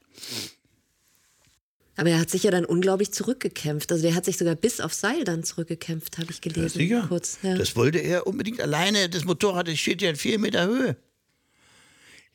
Aber 1.97 2.11
er 2.11 2.21
hat 2.21 2.29
sich 2.29 2.43
ja 2.43 2.51
dann 2.51 2.67
unglaublich 2.67 3.11
zurückgekämpft. 3.11 3.91
Also 3.91 4.03
der 4.03 4.15
hat 4.15 4.27
sich 4.27 4.37
sogar 4.37 4.55
bis 4.55 4.81
auf 4.81 4.93
Seil 4.93 5.25
dann 5.25 5.45
zurückgekämpft, 5.45 6.19
habe 6.19 6.31
ich 6.31 6.43
gelesen. 6.43 6.79
Ja, 6.81 6.87
sicher. 6.99 7.07
Kurz, 7.09 7.39
ja. 7.43 7.57
Das 7.57 7.75
wollte 7.75 8.01
er 8.01 8.27
unbedingt 8.27 8.61
alleine. 8.61 9.09
Das 9.09 9.25
Motorrad 9.25 9.67
das 9.67 9.79
steht 9.79 10.03
ja 10.03 10.11
in 10.11 10.17
vier 10.17 10.39
Meter 10.39 10.67
Höhe. 10.67 10.97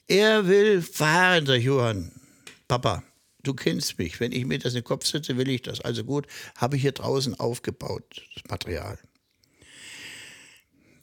Er 0.07 0.47
will 0.47 0.81
fahren, 0.81 1.45
sagt 1.45 1.61
Johann. 1.61 2.11
Papa, 2.67 3.03
du 3.43 3.53
kennst 3.53 3.99
mich. 3.99 4.19
Wenn 4.19 4.31
ich 4.31 4.45
mir 4.45 4.57
das 4.57 4.73
in 4.73 4.79
den 4.79 4.83
Kopf 4.83 5.05
setze, 5.05 5.37
will 5.37 5.47
ich 5.47 5.61
das. 5.61 5.79
Also 5.79 6.03
gut, 6.03 6.25
habe 6.55 6.75
ich 6.75 6.81
hier 6.81 6.91
draußen 6.91 7.39
aufgebaut, 7.39 8.23
das 8.33 8.43
Material. 8.49 8.97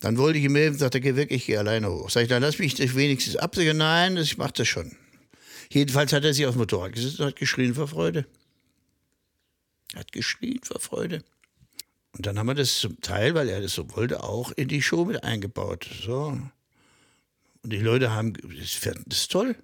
Dann 0.01 0.17
wollte 0.17 0.39
ich 0.39 0.45
ihm 0.45 0.57
helfen, 0.57 0.79
sagte 0.79 0.99
er, 0.99 1.03
geh 1.03 1.17
weg, 1.17 1.31
ich 1.31 1.47
gehe 1.47 1.59
alleine 1.59 1.91
hoch. 1.91 2.09
Sag 2.11 2.23
ich, 2.23 2.29
dann 2.29 2.43
lass 2.43 2.59
mich 2.59 2.79
wenigstens 2.97 3.37
absichern. 3.37 3.77
Nein, 3.77 4.17
ich 4.17 4.39
mach 4.39 4.51
das 4.51 4.67
schon. 4.67 4.97
Jedenfalls 5.71 6.13
hat 6.13 6.25
er 6.25 6.35
sich 6.35 6.47
aufs 6.47 6.57
Motorrad 6.57 6.93
gesetzt 6.93 7.21
und 7.21 7.27
hat 7.27 7.37
geschrien 7.37 7.75
vor 7.75 7.87
Freude. 7.87 8.27
Hat 9.95 10.11
geschrien 10.11 10.61
vor 10.63 10.81
Freude. 10.81 11.23
Und 12.13 12.27
dann 12.27 12.39
haben 12.39 12.47
wir 12.47 12.55
das 12.55 12.79
zum 12.79 13.01
Teil, 13.01 13.35
weil 13.35 13.49
er 13.49 13.61
das 13.61 13.75
so 13.75 13.95
wollte, 13.95 14.25
auch 14.25 14.53
in 14.53 14.69
die 14.69 14.83
Show 14.83 15.05
mit 15.05 15.23
eingebaut. 15.23 15.89
So. 16.03 16.39
Und 17.63 17.73
die 17.73 17.79
Leute 17.79 18.11
haben, 18.13 18.33
das 18.59 18.71
fanden 18.73 19.05
das 19.07 19.29
toll. 19.29 19.55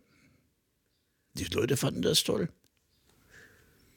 Die 1.35 1.45
Leute 1.45 1.77
fanden 1.77 2.03
das 2.03 2.25
toll. 2.25 2.49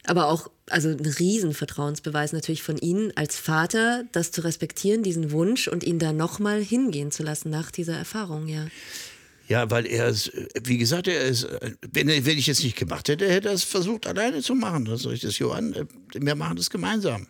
Aber 0.06 0.28
auch, 0.28 0.50
also 0.68 0.88
ein 0.88 1.00
Riesenvertrauensbeweis 1.00 2.32
natürlich 2.32 2.62
von 2.62 2.78
Ihnen 2.78 3.12
als 3.16 3.36
Vater, 3.36 4.04
das 4.12 4.30
zu 4.30 4.42
respektieren, 4.42 5.02
diesen 5.02 5.30
Wunsch 5.30 5.68
und 5.68 5.84
ihn 5.84 5.98
da 5.98 6.12
nochmal 6.12 6.62
hingehen 6.62 7.10
zu 7.10 7.22
lassen 7.22 7.50
nach 7.50 7.70
dieser 7.70 7.96
Erfahrung, 7.96 8.48
ja. 8.48 8.66
Ja, 9.48 9.68
weil 9.68 9.84
er 9.84 10.06
ist, 10.06 10.30
wie 10.62 10.78
gesagt, 10.78 11.08
er 11.08 11.22
ist, 11.22 11.48
wenn, 11.90 12.06
wenn 12.06 12.38
ich 12.38 12.48
es 12.48 12.62
nicht 12.62 12.76
gemacht 12.76 13.08
hätte, 13.08 13.28
hätte 13.28 13.48
er 13.48 13.54
es 13.54 13.64
versucht, 13.64 14.06
alleine 14.06 14.42
zu 14.42 14.54
machen. 14.54 14.84
Das 14.84 15.02
soll 15.02 15.14
ich 15.14 15.22
das 15.22 15.40
Johann, 15.40 15.88
wir 16.14 16.34
machen 16.36 16.56
das 16.56 16.70
gemeinsam. 16.70 17.26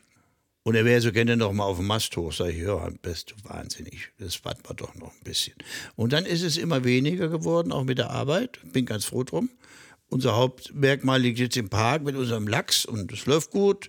Und 0.63 0.75
er 0.75 0.85
wäre 0.85 1.01
so 1.01 1.13
gerne 1.13 1.39
noch 1.39 1.53
mal 1.55 1.65
auf 1.65 1.79
dem 1.79 1.87
Mast 1.87 2.15
hoch. 2.19 2.33
Sag 2.33 2.51
ich, 2.51 2.59
ja, 2.59 2.91
bist 3.01 3.31
du 3.31 3.49
wahnsinnig. 3.49 4.11
Das 4.19 4.45
warten 4.45 4.61
wir 4.69 4.75
doch 4.75 4.95
noch 4.95 5.13
ein 5.13 5.25
bisschen. 5.25 5.55
Und 5.97 6.13
dann 6.13 6.27
ist 6.27 6.43
es 6.43 6.59
immer 6.59 6.85
weniger 6.85 7.29
geworden, 7.29 7.73
auch 7.73 7.85
mit 7.85 7.97
der 7.97 8.11
Arbeit. 8.11 8.59
Bin 8.71 8.85
ganz 8.85 9.07
froh 9.07 9.25
drum. 9.25 9.49
Unser 10.11 10.37
Hauptmerkmal 10.37 11.21
liegt 11.21 11.39
jetzt 11.39 11.57
im 11.57 11.71
Park 11.71 12.03
mit 12.03 12.17
unserem 12.17 12.47
Lachs 12.47 12.85
und 12.85 13.13
es 13.13 13.27
läuft 13.27 13.51
gut. 13.51 13.89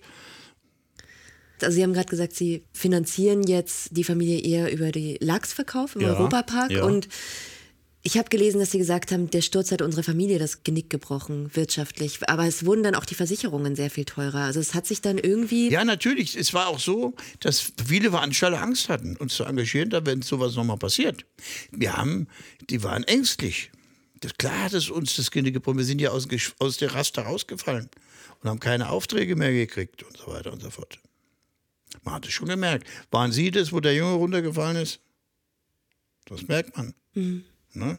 Also 1.60 1.74
Sie 1.74 1.82
haben 1.82 1.92
gerade 1.92 2.08
gesagt, 2.08 2.34
Sie 2.34 2.64
finanzieren 2.72 3.42
jetzt 3.42 3.96
die 3.96 4.04
Familie 4.04 4.40
eher 4.40 4.72
über 4.72 4.90
die 4.92 5.18
Lachsverkauf 5.20 5.96
im 5.96 6.02
ja, 6.02 6.14
Europapark 6.14 6.70
ja. 6.70 6.84
und 6.84 7.08
ich 8.04 8.18
habe 8.18 8.28
gelesen, 8.28 8.58
dass 8.58 8.72
Sie 8.72 8.78
gesagt 8.78 9.12
haben, 9.12 9.30
der 9.30 9.42
Sturz 9.42 9.70
hat 9.70 9.80
unsere 9.80 10.02
Familie 10.02 10.40
das 10.40 10.64
Genick 10.64 10.90
gebrochen, 10.90 11.54
wirtschaftlich. 11.54 12.18
Aber 12.28 12.46
es 12.48 12.66
wurden 12.66 12.82
dann 12.82 12.96
auch 12.96 13.04
die 13.04 13.14
Versicherungen 13.14 13.76
sehr 13.76 13.90
viel 13.90 14.04
teurer. 14.04 14.40
Also 14.40 14.58
es 14.58 14.74
hat 14.74 14.88
sich 14.88 15.02
dann 15.02 15.18
irgendwie. 15.18 15.70
Ja, 15.70 15.84
natürlich. 15.84 16.36
Es 16.36 16.52
war 16.52 16.66
auch 16.66 16.80
so, 16.80 17.14
dass 17.38 17.72
viele 17.86 18.10
Veranstalter 18.10 18.60
Angst 18.60 18.88
hatten, 18.88 19.16
uns 19.16 19.34
zu 19.34 19.44
engagieren, 19.44 19.90
da 19.90 20.04
wenn 20.04 20.20
sowas 20.20 20.56
nochmal 20.56 20.78
passiert. 20.78 21.24
Wir 21.70 21.96
haben, 21.96 22.26
die 22.70 22.82
waren 22.82 23.04
ängstlich. 23.04 23.70
Das, 24.22 24.36
klar 24.36 24.64
hat 24.64 24.72
es 24.72 24.88
uns 24.88 25.16
das 25.16 25.32
Genick 25.32 25.54
gebrochen. 25.54 25.78
Wir 25.78 25.84
sind 25.84 26.00
ja 26.00 26.10
aus, 26.10 26.28
aus 26.60 26.76
der 26.76 26.94
Raster 26.94 27.22
rausgefallen 27.22 27.90
und 28.40 28.48
haben 28.48 28.60
keine 28.60 28.90
Aufträge 28.90 29.34
mehr 29.34 29.52
gekriegt 29.52 30.04
und 30.04 30.16
so 30.16 30.28
weiter 30.28 30.52
und 30.52 30.62
so 30.62 30.70
fort. 30.70 31.00
Man 32.04 32.14
hat 32.14 32.26
es 32.26 32.32
schon 32.32 32.48
gemerkt. 32.48 32.86
Waren 33.10 33.32
Sie 33.32 33.50
das, 33.50 33.72
wo 33.72 33.80
der 33.80 33.94
Junge 33.94 34.14
runtergefallen 34.14 34.76
ist? 34.76 35.00
Das 36.26 36.46
merkt 36.46 36.76
man. 36.76 36.94
Mhm. 37.14 37.44
Ne? 37.72 37.98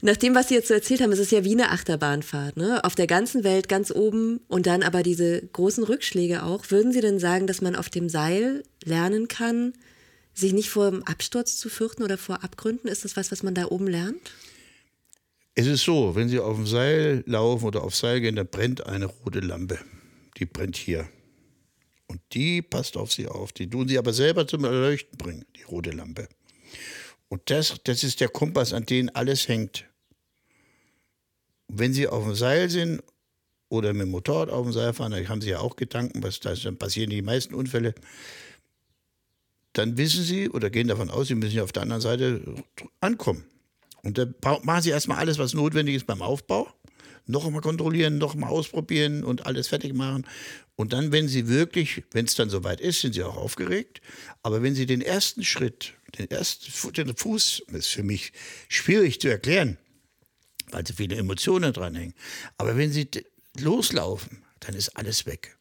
Nach 0.00 0.16
dem, 0.16 0.34
was 0.34 0.48
Sie 0.48 0.54
jetzt 0.54 0.68
so 0.68 0.74
erzählt 0.74 1.02
haben, 1.02 1.12
ist 1.12 1.18
es 1.18 1.30
ja 1.30 1.44
wie 1.44 1.52
eine 1.52 1.70
Achterbahnfahrt, 1.70 2.56
ne? 2.56 2.82
Auf 2.84 2.94
der 2.94 3.06
ganzen 3.06 3.44
Welt 3.44 3.68
ganz 3.68 3.90
oben 3.90 4.40
und 4.48 4.66
dann 4.66 4.82
aber 4.82 5.02
diese 5.02 5.42
großen 5.42 5.84
Rückschläge 5.84 6.42
auch. 6.42 6.70
Würden 6.70 6.92
Sie 6.92 7.02
denn 7.02 7.18
sagen, 7.18 7.46
dass 7.46 7.60
man 7.60 7.76
auf 7.76 7.90
dem 7.90 8.08
Seil 8.08 8.62
lernen 8.82 9.28
kann, 9.28 9.74
sich 10.32 10.54
nicht 10.54 10.70
vor 10.70 10.90
dem 10.90 11.02
Absturz 11.04 11.56
zu 11.56 11.68
fürchten 11.68 12.02
oder 12.02 12.16
vor 12.16 12.42
Abgründen? 12.42 12.88
Ist 12.88 13.04
das 13.04 13.16
was, 13.16 13.30
was 13.30 13.42
man 13.42 13.54
da 13.54 13.66
oben 13.66 13.86
lernt? 13.86 14.32
Es 15.58 15.66
ist 15.66 15.84
so, 15.84 16.14
wenn 16.14 16.28
Sie 16.28 16.38
auf 16.38 16.56
dem 16.56 16.66
Seil 16.66 17.24
laufen 17.26 17.64
oder 17.64 17.82
auf 17.82 17.96
Seil 17.96 18.20
gehen, 18.20 18.36
da 18.36 18.44
brennt 18.44 18.86
eine 18.86 19.06
rote 19.06 19.40
Lampe. 19.40 19.78
Die 20.36 20.44
brennt 20.44 20.76
hier. 20.76 21.08
Und 22.08 22.20
die 22.34 22.60
passt 22.60 22.96
auf 22.98 23.10
Sie 23.10 23.26
auf. 23.26 23.52
Die 23.52 23.68
tun 23.68 23.88
Sie 23.88 23.98
aber 23.98 24.12
selber 24.12 24.46
zum 24.46 24.64
Erleuchten 24.64 25.16
bringen, 25.16 25.46
die 25.56 25.62
rote 25.62 25.92
Lampe. 25.92 26.28
Und 27.28 27.50
das, 27.50 27.80
das 27.84 28.04
ist 28.04 28.20
der 28.20 28.28
Kompass, 28.28 28.74
an 28.74 28.84
dem 28.84 29.10
alles 29.14 29.48
hängt. 29.48 29.86
wenn 31.68 31.92
Sie 31.92 32.06
auf 32.06 32.24
dem 32.24 32.34
Seil 32.34 32.70
sind 32.70 33.02
oder 33.68 33.92
mit 33.94 34.02
dem 34.02 34.10
Motorrad 34.10 34.50
auf 34.50 34.66
dem 34.66 34.72
Seil 34.72 34.92
fahren, 34.92 35.12
da 35.12 35.28
haben 35.28 35.40
Sie 35.40 35.50
ja 35.50 35.60
auch 35.60 35.76
Gedanken, 35.76 36.22
was 36.22 36.38
da 36.40 36.54
dann 36.54 36.76
passieren 36.76 37.10
die 37.10 37.22
meisten 37.22 37.54
Unfälle. 37.54 37.94
Dann 39.72 39.96
wissen 39.96 40.22
Sie 40.22 40.50
oder 40.50 40.70
gehen 40.70 40.88
davon 40.88 41.10
aus, 41.10 41.28
Sie 41.28 41.34
müssen 41.34 41.56
ja 41.56 41.64
auf 41.64 41.72
der 41.72 41.82
anderen 41.82 42.02
Seite 42.02 42.42
ankommen. 43.00 43.44
Und 44.06 44.18
dann 44.18 44.36
machen 44.62 44.82
Sie 44.82 44.90
erstmal 44.90 45.18
alles, 45.18 45.36
was 45.38 45.52
notwendig 45.52 45.96
ist 45.96 46.06
beim 46.06 46.22
Aufbau. 46.22 46.72
Noch 47.26 47.44
einmal 47.44 47.60
kontrollieren, 47.60 48.18
noch 48.18 48.34
einmal 48.34 48.50
ausprobieren 48.50 49.24
und 49.24 49.46
alles 49.46 49.66
fertig 49.66 49.94
machen. 49.94 50.24
Und 50.76 50.92
dann, 50.92 51.10
wenn 51.10 51.26
Sie 51.26 51.48
wirklich, 51.48 52.04
wenn 52.12 52.24
es 52.24 52.36
dann 52.36 52.48
soweit 52.48 52.80
ist, 52.80 53.00
sind 53.00 53.14
Sie 53.14 53.24
auch 53.24 53.36
aufgeregt. 53.36 54.00
Aber 54.44 54.62
wenn 54.62 54.76
Sie 54.76 54.86
den 54.86 55.00
ersten 55.00 55.42
Schritt 55.42 55.94
den 56.18 56.30
ersten 56.30 56.92
den 56.92 57.16
Fuß 57.16 57.64
ist 57.72 57.88
für 57.88 58.04
mich 58.04 58.32
schwierig 58.68 59.20
zu 59.20 59.26
erklären, 59.26 59.76
weil 60.70 60.86
so 60.86 60.94
viele 60.94 61.16
Emotionen 61.16 61.72
dranhängen. 61.72 62.14
Aber 62.58 62.76
wenn 62.76 62.92
Sie 62.92 63.08
loslaufen, 63.58 64.44
dann 64.60 64.76
ist 64.76 64.96
alles 64.96 65.26
weg. 65.26 65.58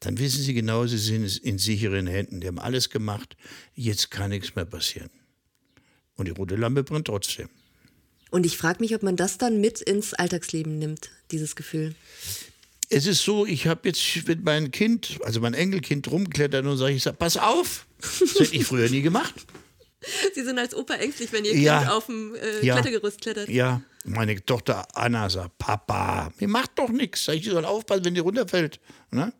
Dann 0.00 0.18
wissen 0.18 0.42
Sie 0.42 0.52
genau, 0.52 0.86
Sie 0.86 0.98
sind 0.98 1.38
in 1.38 1.56
sicheren 1.56 2.06
Händen. 2.06 2.42
Die 2.42 2.48
haben 2.48 2.58
alles 2.58 2.90
gemacht. 2.90 3.34
Jetzt 3.74 4.10
kann 4.10 4.28
nichts 4.28 4.54
mehr 4.54 4.66
passieren. 4.66 5.08
Und 6.16 6.28
die 6.28 6.32
rote 6.32 6.56
Lampe 6.56 6.82
brennt 6.82 7.06
trotzdem. 7.06 7.48
Und 8.30 8.46
ich 8.46 8.56
frage 8.56 8.80
mich, 8.80 8.94
ob 8.94 9.02
man 9.02 9.16
das 9.16 9.38
dann 9.38 9.60
mit 9.60 9.80
ins 9.80 10.14
Alltagsleben 10.14 10.78
nimmt, 10.78 11.10
dieses 11.30 11.54
Gefühl. 11.54 11.94
Es 12.88 13.06
ist 13.06 13.22
so, 13.22 13.46
ich 13.46 13.66
habe 13.66 13.88
jetzt 13.88 14.26
mit 14.26 14.44
meinem 14.44 14.70
Kind, 14.70 15.18
also 15.22 15.40
mein 15.40 15.54
Enkelkind, 15.54 16.10
rumklettern 16.10 16.66
und 16.66 16.76
sage, 16.76 16.94
ich 16.94 17.02
sag, 17.02 17.18
pass 17.18 17.36
auf, 17.36 17.86
das 18.00 18.38
hätte 18.38 18.54
ich 18.54 18.64
früher 18.64 18.88
nie 18.88 19.02
gemacht. 19.02 19.34
Sie 20.34 20.42
sind 20.42 20.58
als 20.58 20.74
Opa 20.74 20.94
ängstlich, 20.94 21.32
wenn 21.32 21.44
Ihr 21.44 21.56
ja. 21.56 21.78
Kind 21.78 21.90
auf 21.90 22.06
dem 22.06 22.34
äh, 22.34 22.64
ja. 22.64 22.74
Klettergerüst 22.74 23.20
klettert. 23.20 23.48
Ja, 23.48 23.82
meine 24.04 24.44
Tochter 24.44 24.86
Anna 24.94 25.30
sagt, 25.30 25.58
Papa, 25.58 26.32
mir 26.38 26.48
macht 26.48 26.72
doch 26.76 26.88
nichts. 26.88 27.28
Ich, 27.28 27.44
soll 27.44 27.64
aufpassen, 27.64 28.04
wenn 28.04 28.14
die 28.14 28.20
runterfällt. 28.20 28.80
Ne? 29.10 29.32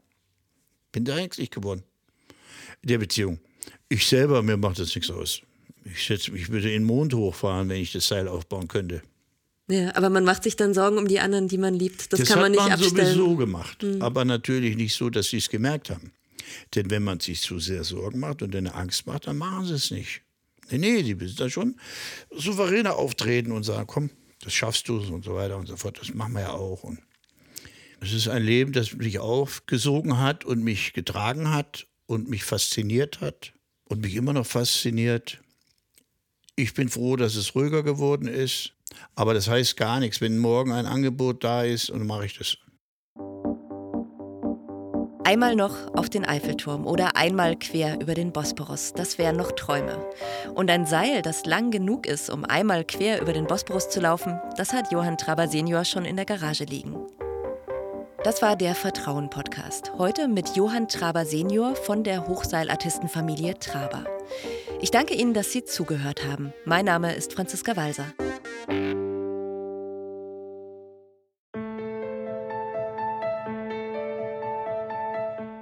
Bin 0.93 1.05
da 1.05 1.17
ängstlich 1.17 1.51
geworden. 1.51 1.83
In 2.83 2.89
der 2.89 2.99
Beziehung. 2.99 3.41
Ich 3.89 4.07
selber, 4.07 4.43
mir 4.43 4.57
macht 4.57 4.79
das 4.79 4.95
nichts 4.95 5.11
aus. 5.11 5.43
Ich, 5.85 6.07
setz, 6.07 6.29
ich 6.29 6.49
würde 6.51 6.68
in 6.68 6.83
den 6.83 6.85
Mond 6.85 7.14
hochfahren, 7.14 7.68
wenn 7.68 7.81
ich 7.81 7.92
das 7.92 8.09
Seil 8.09 8.29
aufbauen 8.29 8.68
könnte. 8.68 9.03
Ja, 9.68 9.95
aber 9.95 10.11
man 10.11 10.25
macht 10.25 10.42
sich 10.42 10.57
dann 10.57 10.75
Sorgen 10.75 10.99
um 10.99 11.09
die 11.09 11.21
anderen, 11.21 11.49
die 11.49 11.59
man 11.59 11.75
liebt. 11.75 12.12
Das, 12.12 12.21
das 12.21 12.29
kann 12.29 12.40
man 12.40 12.53
nicht 12.53 12.61
man 12.61 12.73
abstellen. 12.73 12.95
Das 12.97 13.05
hat 13.05 13.16
man 13.16 13.16
sowieso 13.16 13.37
gemacht. 13.37 13.83
Mhm. 13.83 14.03
Aber 14.03 14.25
natürlich 14.25 14.77
nicht 14.77 14.95
so, 14.95 15.09
dass 15.11 15.29
sie 15.29 15.38
es 15.38 15.49
gemerkt 15.49 15.90
haben. 15.90 16.12
Denn 16.75 16.90
wenn 16.90 17.03
man 17.03 17.21
sich 17.21 17.40
zu 17.40 17.59
sehr 17.59 17.85
Sorgen 17.85 18.21
macht 18.21 18.42
und 18.42 18.55
eine 18.55 18.75
Angst 18.75 19.07
macht, 19.07 19.27
dann 19.27 19.38
machen 19.38 19.64
sie 19.64 19.75
es 19.75 19.90
nicht. 19.90 20.23
Nee, 20.71 20.79
nee, 20.79 21.03
die 21.03 21.14
müssen 21.14 21.37
da 21.37 21.49
schon 21.51 21.77
souveräner 22.31 22.97
auftreten 22.97 23.53
und 23.53 23.62
sagen, 23.62 23.87
komm, 23.87 24.11
das 24.40 24.53
schaffst 24.53 24.88
du 24.88 24.99
und 24.99 25.25
so 25.25 25.35
weiter 25.35 25.57
und 25.57 25.66
so 25.66 25.77
fort. 25.77 25.99
Das 26.01 26.12
machen 26.14 26.33
wir 26.35 26.42
ja 26.42 26.53
auch. 26.53 26.83
Und 26.83 26.99
es 28.01 28.12
ist 28.12 28.29
ein 28.29 28.42
Leben, 28.42 28.73
das 28.73 28.95
mich 28.95 29.18
aufgesogen 29.18 30.18
hat 30.18 30.45
und 30.45 30.62
mich 30.62 30.92
getragen 30.92 31.51
hat 31.51 31.87
und 32.07 32.29
mich 32.29 32.45
fasziniert 32.45 33.21
hat 33.21 33.53
und 33.85 34.01
mich 34.01 34.14
immer 34.14 34.33
noch 34.33 34.47
fasziniert. 34.47 35.42
Ich 36.55 36.75
bin 36.75 36.91
froh, 36.91 37.17
dass 37.17 37.35
es 37.35 37.55
ruhiger 37.55 37.83
geworden 37.83 38.29
ist. 38.29 38.73
Aber 39.15 39.33
das 39.33 39.49
heißt 39.49 39.77
gar 39.77 40.01
nichts. 40.01 40.21
Wenn 40.21 40.38
morgen 40.38 40.73
ein 40.73 40.87
Angebot 40.87 41.45
da 41.45 41.62
ist, 41.62 41.88
dann 41.91 42.07
mache 42.07 42.27
ich 42.27 42.37
das. 42.37 42.59
Einmal 45.25 45.57
noch 45.57 45.95
auf 45.95 46.11
den 46.11 46.27
Eiffelturm 46.27 46.87
oder 46.87 47.17
einmal 47.17 47.57
quer 47.57 47.99
über 48.03 48.15
den 48.15 48.33
Bosporus, 48.33 48.93
das 48.93 49.17
wären 49.17 49.37
noch 49.37 49.53
Träume. 49.53 50.05
Und 50.55 50.69
ein 50.69 50.85
Seil, 50.85 51.23
das 51.23 51.47
lang 51.47 51.71
genug 51.71 52.07
ist, 52.07 52.29
um 52.29 52.45
einmal 52.45 52.85
quer 52.85 53.23
über 53.23 53.33
den 53.33 53.47
Bosporus 53.47 53.88
zu 53.88 54.01
laufen, 54.01 54.38
das 54.59 54.75
hat 54.75 54.93
Johann 54.93 55.17
Traber 55.17 55.49
Senior 55.49 55.87
schon 55.87 56.05
in 56.05 56.17
der 56.17 56.27
Garage 56.27 56.65
liegen. 56.65 56.97
Das 58.25 58.43
war 58.43 58.57
der 58.57 58.75
Vertrauen-Podcast. 58.75 59.93
Heute 59.97 60.29
mit 60.29 60.55
Johann 60.55 60.87
Traber 60.88 61.25
Senior 61.25 61.77
von 61.77 62.05
der 62.05 62.29
Hochseilartistenfamilie 62.29 63.59
Traber. 63.59 64.05
Ich 64.83 64.90
danke 64.90 65.14
Ihnen, 65.14 65.33
dass 65.33 65.51
Sie 65.53 65.64
zugehört 65.64 66.27
haben. 66.27 66.53
Mein 66.64 66.85
Name 66.85 67.14
ist 67.14 67.33
Franziska 67.35 67.77
Walser. 67.77 68.07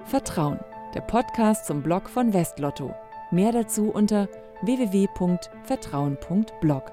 Vertrauen, 0.07 0.59
der 0.95 1.03
Podcast 1.03 1.67
zum 1.67 1.83
Blog 1.83 2.09
von 2.09 2.33
Westlotto. 2.33 2.95
Mehr 3.31 3.53
dazu 3.53 3.91
unter 3.91 4.27
www.vertrauen.blog. 4.63 6.93